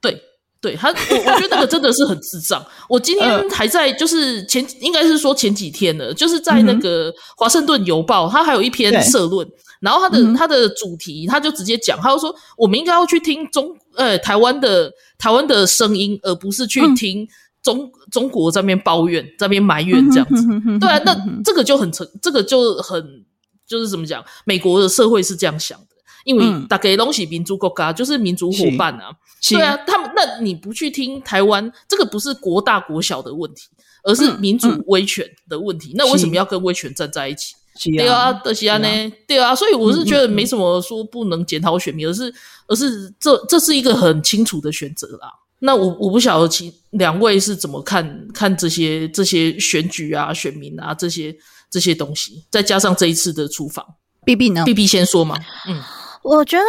[0.00, 0.22] 对
[0.60, 2.64] 对，他我我觉得那个真的是很智障。
[2.88, 9.46] 我今天 还在就是前应该是说前几天了，就是在那个华盛顿邮报，他还有一篇社论，
[9.80, 17.28] 然后他的他的主题他就直接讲，他就说我们应该要去听中呃台湾的台湾的声音，而不是去听。
[17.64, 20.46] 中中国在那边抱怨，在那边埋怨这样子，
[20.78, 23.24] 对啊，那这个就很成，这个就很
[23.66, 24.22] 就是怎么讲？
[24.44, 29.10] 美国的社会是这样想的，因为大家都是民族国家，就是民族伙伴啊，
[29.48, 33.68] 对啊，他们那你不去听台湾，这个不是国大国小的问题，
[34.02, 35.92] 而是民主威权的问题。
[35.96, 37.54] 那为什么要跟威权站在一起？
[37.96, 38.88] 对啊，德西安呢？
[39.26, 42.32] 对啊，所以我是觉得没什么说不能检讨选民，而是
[42.68, 45.32] 而是这这是一个很清楚的选择啦。
[45.60, 51.34] 那我我不晓得其两位是怎么看看这些这些选举啊、选民啊这些
[51.70, 53.84] 这些东西，再加上这一次的出访
[54.24, 55.36] ，B B 呢？B B 先说嘛。
[55.66, 55.80] 嗯，
[56.22, 56.64] 我觉得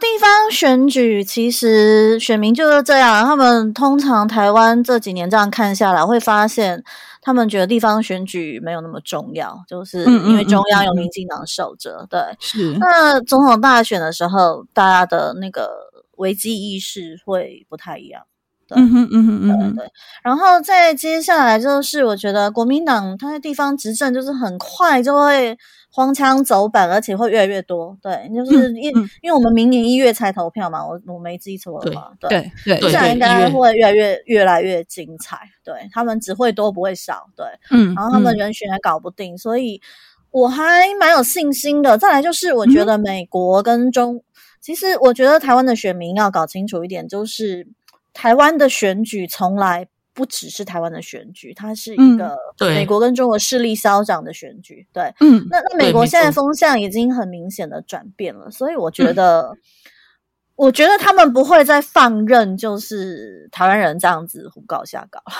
[0.00, 6.82] 地方选举其实选民就是这样，他们通常台湾这几年这样看下来，会发现
[7.20, 12.06] 他们觉得地方选举没有那么重要，就是因为中央有民进党守着。
[12.08, 12.76] 对，是。
[12.78, 15.70] 那总统大选的时候，大家的那个
[16.18, 18.22] 危机意识会不太一样。
[18.70, 19.90] 嗯哼嗯哼嗯哼，对，
[20.22, 25.56] 然后再接下来就是，我觉得国民党他在地方执政就是很快就会
[25.90, 27.96] 荒腔走板，而且会越来越多。
[28.02, 28.92] 对，就是因
[29.22, 35.38] 因为我们明年一月才投票嘛，我我没记错的话，对对，接下来应该会越来越越来越精彩。
[35.64, 39.80] 对，他们只会多不会少，对，嗯，然后他们人选还搞不定，所以
[40.30, 41.96] 我还蛮有信心的。
[41.96, 44.22] 再来就是，我觉得美国跟中。
[44.60, 47.66] 其实我觉得台湾的选民要搞清楚一点，就是
[48.12, 54.86] 台湾的选举从来不只是台湾的选举，它是一个美国跟中国势力嚣张的选举。
[54.92, 59.58] 对，嗯，那那美国现在风向已经很明显的转变了，所以我觉得，嗯、
[60.56, 65.22] 我觉得他们不会再放任，就是台湾人这样子胡搞瞎搞。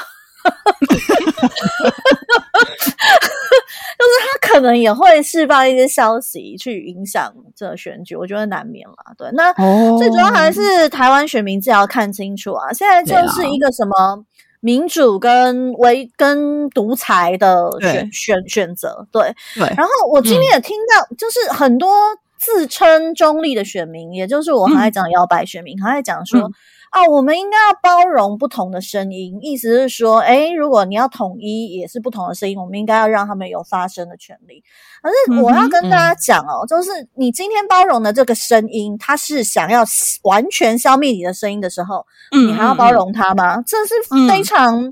[3.98, 9.12] 就是他可能也会释放一些消息去影响这个选举，我觉得难免啦。
[9.18, 9.52] 对，那
[9.98, 12.72] 最主要还是台湾选民自己要看清楚啊！
[12.72, 14.24] 现在就是一个什么
[14.60, 19.06] 民主跟维跟独裁的选选选择。
[19.10, 19.64] 对，对。
[19.76, 21.92] 然后我今天也听到，就是很多
[22.38, 26.50] 自称中立的选民，也就是我很爱讲摇摆选民，很爱讲说。
[26.90, 34.64] 啊，我们应该要包容不同的声音，意思是说，诶，如果你要统一，也是不同的声音，我们应该要让他们有发声的权利。
[35.02, 39.84] 可是我要跟大家讲哦，嗯、就是你今天包容的这个声音，他是想要
[40.22, 43.56] 完全消灭你的声音的时候，嗯、你还要包容他吗？
[43.56, 43.94] 嗯、这是
[44.26, 44.90] 非常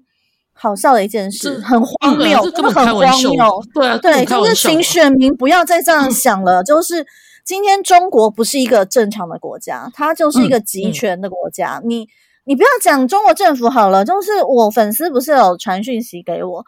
[0.53, 3.63] 好笑的一件事，嗯、很荒谬，真的很荒谬。
[3.73, 7.07] 对啊，对，就是请选民不要再这样想了，嗯、就是。
[7.47, 11.79] 今天中国不是一个正常的国家，它就是一个集权的国家。
[11.79, 12.09] 嗯嗯、你
[12.45, 16.65] 你不要讲中国政府好了，就是我粉丝不是有传讯息给我，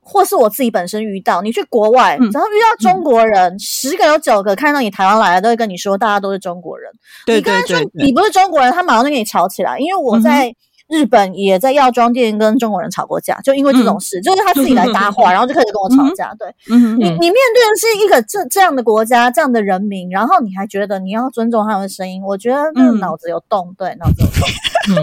[0.00, 6.90] 或是我自己本身遇到，你去国外，然后遇到中国人，嗯、十个有九个看到你台湾来了，都会跟你说大家都是中国人。
[7.26, 10.50] 对对对对，你跟他说你不是中国人，他马上就跟你吵起来，因为我在。
[10.88, 16.30] 嗯日本也在药妆店跟中国人吵过架，就因为这种事，嗯、就是他自己来搭话， 然后就开始跟我吵架。
[16.30, 25.02] 嗯、对，嗯、你你面对的是一个这这样的国家，这样的人民，然后你还觉得你要尊重他们的声音，我觉得那个脑子有洞，对，脑子有洞，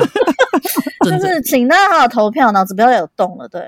[1.06, 3.62] 嗯、 就是请大家好好投票，脑子不要有洞了，对。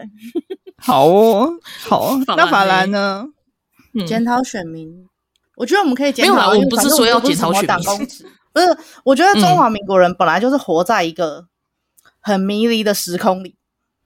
[0.78, 1.50] 好哦，
[1.82, 3.26] 好哦，那法兰呢？
[4.08, 4.90] 检讨、嗯、选民，
[5.58, 6.34] 我觉得我们可以检讨。
[6.34, 8.08] 没有啦，我不是说要检讨选民，
[8.54, 11.46] 不是，我觉得中华民国人本来就是活在一个。
[12.26, 13.56] 很迷离的时空里，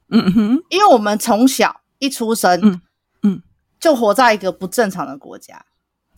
[0.10, 2.82] 嗯哼，因为我们从小一出生，嗯
[3.24, 3.42] 嗯，
[3.80, 5.66] 就活在一个不正常的国家，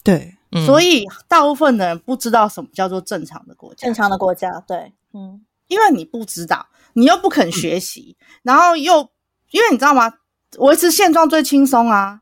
[0.03, 0.35] 对，
[0.65, 9.07] 所以大部分的人不知道什么叫做正常的国家，正常的国家，对，嗯，因为你不知道，你又不肯学习，然后又
[9.51, 10.11] 因为你知道吗？
[10.57, 12.21] 维持现状最轻松啊，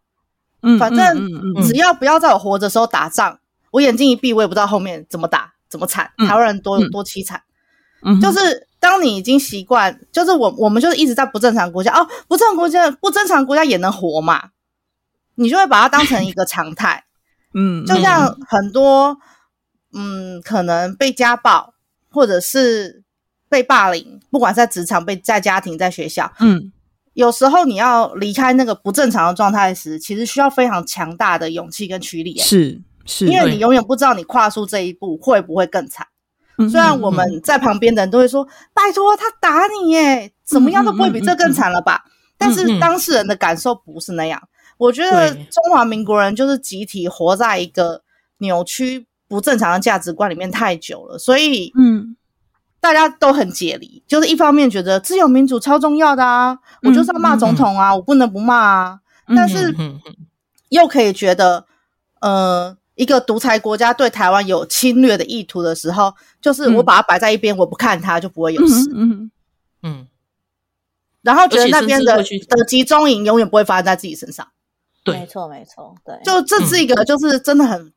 [0.61, 1.17] 嗯，反正
[1.65, 3.39] 只要不要在我活着的时候打仗，
[3.71, 7.41] 我眼睛一闭，我也不知道后面怎么打，怎么惨，台湾人多多凄惨，
[8.03, 8.67] 嗯，就是。
[8.79, 14.51] 当你已经习惯，就是我我们就是一直在不正常国家哦，不正常国家不正常国家也能活嘛，
[15.35, 17.03] 你就会把它当成一个常态，
[17.53, 19.17] 嗯，就像很多
[19.93, 21.73] 嗯，可能被家暴
[22.09, 23.03] 或者是
[23.49, 26.71] 被霸凌，不管在职场、被在家庭、在学校，嗯，
[27.13, 36.07] 有时候你要离开那个不正常的状态时，其实需要非常强大的勇气跟驱力，是是，因为你永远不知道你跨出这一步会不会更惨。
[36.67, 38.43] 虽然我们在旁边的人都会说
[38.73, 42.03] ：“拜托，他打你耶，怎么样都不会比这更惨了吧？”
[42.37, 44.41] 但是当事人的感受不是那样。
[44.77, 48.01] 我觉得中华民国人就是集体活在一个
[48.39, 52.15] 扭曲、不正常的价值观里面太久了，所以嗯，
[52.79, 54.01] 大家都很解离。
[54.07, 58.99] 就是一方面觉得自由民主超重要的啊，我就是要骂总统啊，我不能不骂啊。
[59.35, 59.75] 但是
[60.69, 61.65] 又可以觉得，
[62.21, 62.75] 呃。
[62.99, 68.91] 一个独裁国家对台湾有侵略的意图的时候，就是我把它摆在一边，嗯、我不看它就不会有事。
[68.93, 69.31] 嗯
[69.83, 70.07] 嗯，
[71.21, 74.45] 然后觉得那边的的集中营永远不会发生在自己身上。
[75.05, 77.93] 对，没错没错，对，就这是一个就是真的很、嗯、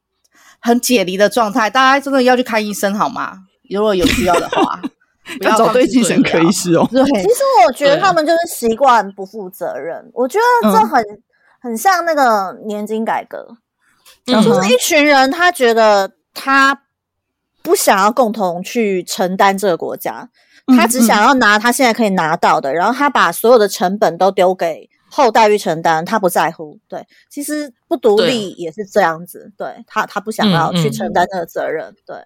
[0.60, 3.40] 很解离的状态，大家真的要去看医生好吗？
[3.68, 4.80] 如果有需要的话，
[5.40, 6.86] 不要找对精神科医师哦。
[6.92, 11.22] 对，其实我觉得他们就是习惯不负责任，我觉得这很、嗯、
[11.60, 13.56] 很像那个年金改革。
[14.24, 16.82] 就是一群人，他觉得他
[17.62, 20.28] 不想要共同去承担这个国家，
[20.76, 26.78] 他只想要拿他现在可以拿到的，然后他把所有的成本都丢给后代去承担，他不在乎。
[26.88, 29.52] 对，其实不独立也是这样子。
[29.58, 31.94] 对他，他不想要去承担这个责任。
[32.06, 32.16] 对，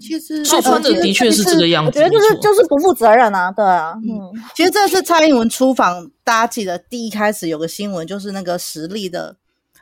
[0.00, 1.88] 其实说穿的的确是这个样子。
[1.88, 3.50] 我觉得就是就是不负责任啊。
[3.50, 9.36] 对啊，嗯，其实这次蔡英文出访，大家记得第一开始有个新闻，就是那个实力的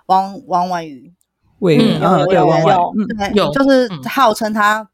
[0.07, 1.12] 王王婉瑜。
[1.61, 4.87] 嗯，有有有，对，就是号称他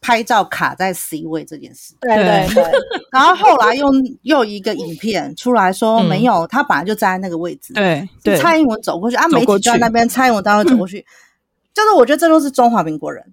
[0.00, 2.48] 拍照卡在 C 位这件事，对对。
[2.54, 2.64] 对。
[3.12, 3.90] 然后后来又
[4.22, 8.36] 又一个影片出来说没有，他本来就站在那个位置，对对。
[8.38, 11.04] 蔡英文走过去啊，媒体就在那边，蔡英文当然走过去，
[11.74, 13.24] 就是我觉得这都是中华民国人，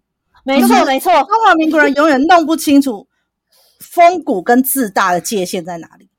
[0.43, 3.07] 没错没错，中华民国人永远弄不清楚
[3.79, 6.09] 风骨跟自大的界限在哪里，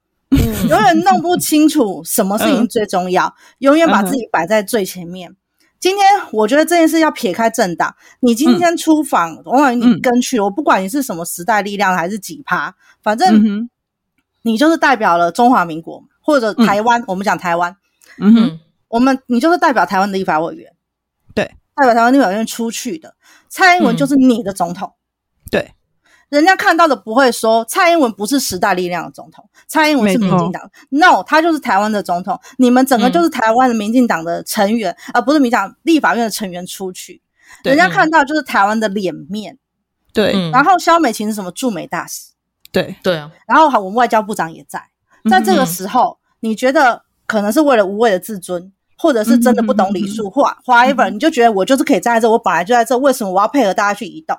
[0.68, 5.34] 永远弄不清楚什么事情最重要，永远把自己摆在最前面。
[5.82, 12.72] 今天我觉得这件事要撇开政党，你今天出访，我管、嗯、你跟去，我不管你是什么时代力量还是几趴，
[13.02, 13.68] 反正
[14.42, 17.00] 你就是代表了中华民国或者台湾。
[17.00, 17.76] 嗯、我们讲台湾，
[18.18, 20.72] 嗯哼，我们你就是代表台湾的立法委员，
[21.34, 23.16] 对，代表台湾立法委员出去的。
[23.48, 25.72] 蔡英文就是你的总统，嗯、对。
[26.32, 30.70] 人家看到的不会说蔡英文不是时代力量的总统，蔡英文是民进党。
[30.88, 32.40] No，他就是台湾的总统。
[32.56, 37.20] 你们整个就是台湾的民进党的成员，而、嗯、不是民进党立法院的成员出去。
[37.64, 39.58] 人家看到就是台湾的脸面。
[40.14, 40.32] 对。
[40.50, 42.30] 然后萧美琴是什么驻美大使？
[42.70, 43.30] 对对啊。
[43.46, 44.82] 然后我们外交部长也在。
[45.28, 54.34] 在这个时候，嗯、你觉得可能是为了无谓的自尊，或者是真的不懂礼数，或 whatever，你就觉得我就是可以站在这，我本来就在这，为什么我要配合大家去移动？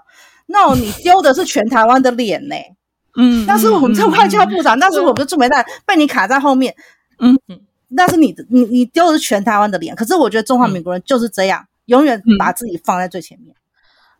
[0.45, 2.75] 那、no, 你丢的是全台湾的脸呢、欸？
[3.15, 6.75] 嗯，那是我们这外交部长，那、嗯、是我们的驻美代被你卡在后面。
[7.19, 9.95] 嗯嗯，那是你的，你你丢的是全台湾的脸。
[9.95, 13.55] 可是我觉得中华民国人就是这样，嗯、永远把自己放在最前面。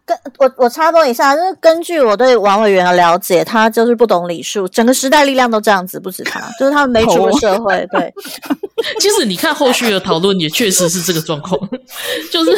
[0.06, 7.88] 跟我我插播一下，就是根据我对王委员的了解，他就是不懂礼数，整个时代力量都这样子，不止他，就是他们没出过社会。
[7.91, 8.14] 对，
[8.99, 11.58] 其实你看后续的讨论也确实是这个状况，
[12.30, 12.51] 就是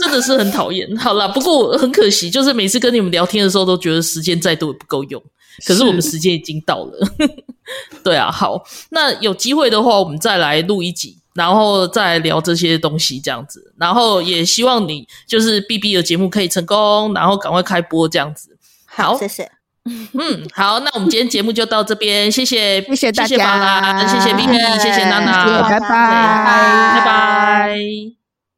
[0.00, 0.96] 真的是很讨厌。
[0.96, 5.22] 好啦，不过很可惜，就是每次跟你们聊天的时候，都觉得时间再多也不够用。
[5.66, 7.08] 可是我们时间已经到了，
[8.02, 11.19] 对啊，好，那有机会的话，我们再来录一集。
[11.40, 18.58] 然后再聊这些东西，这样子，然后也希望你就是 BB 的节目可以成功，然后赶快开播这样子。
[18.84, 19.50] 好，谢谢。
[19.86, 25.88] 嗯，好，那我们今天节目就到这边，谢谢，谢谢大家，谢谢巴拉，谢谢 BB，谢谢娜娜，拜拜。
[26.98, 28.19] 拜拜。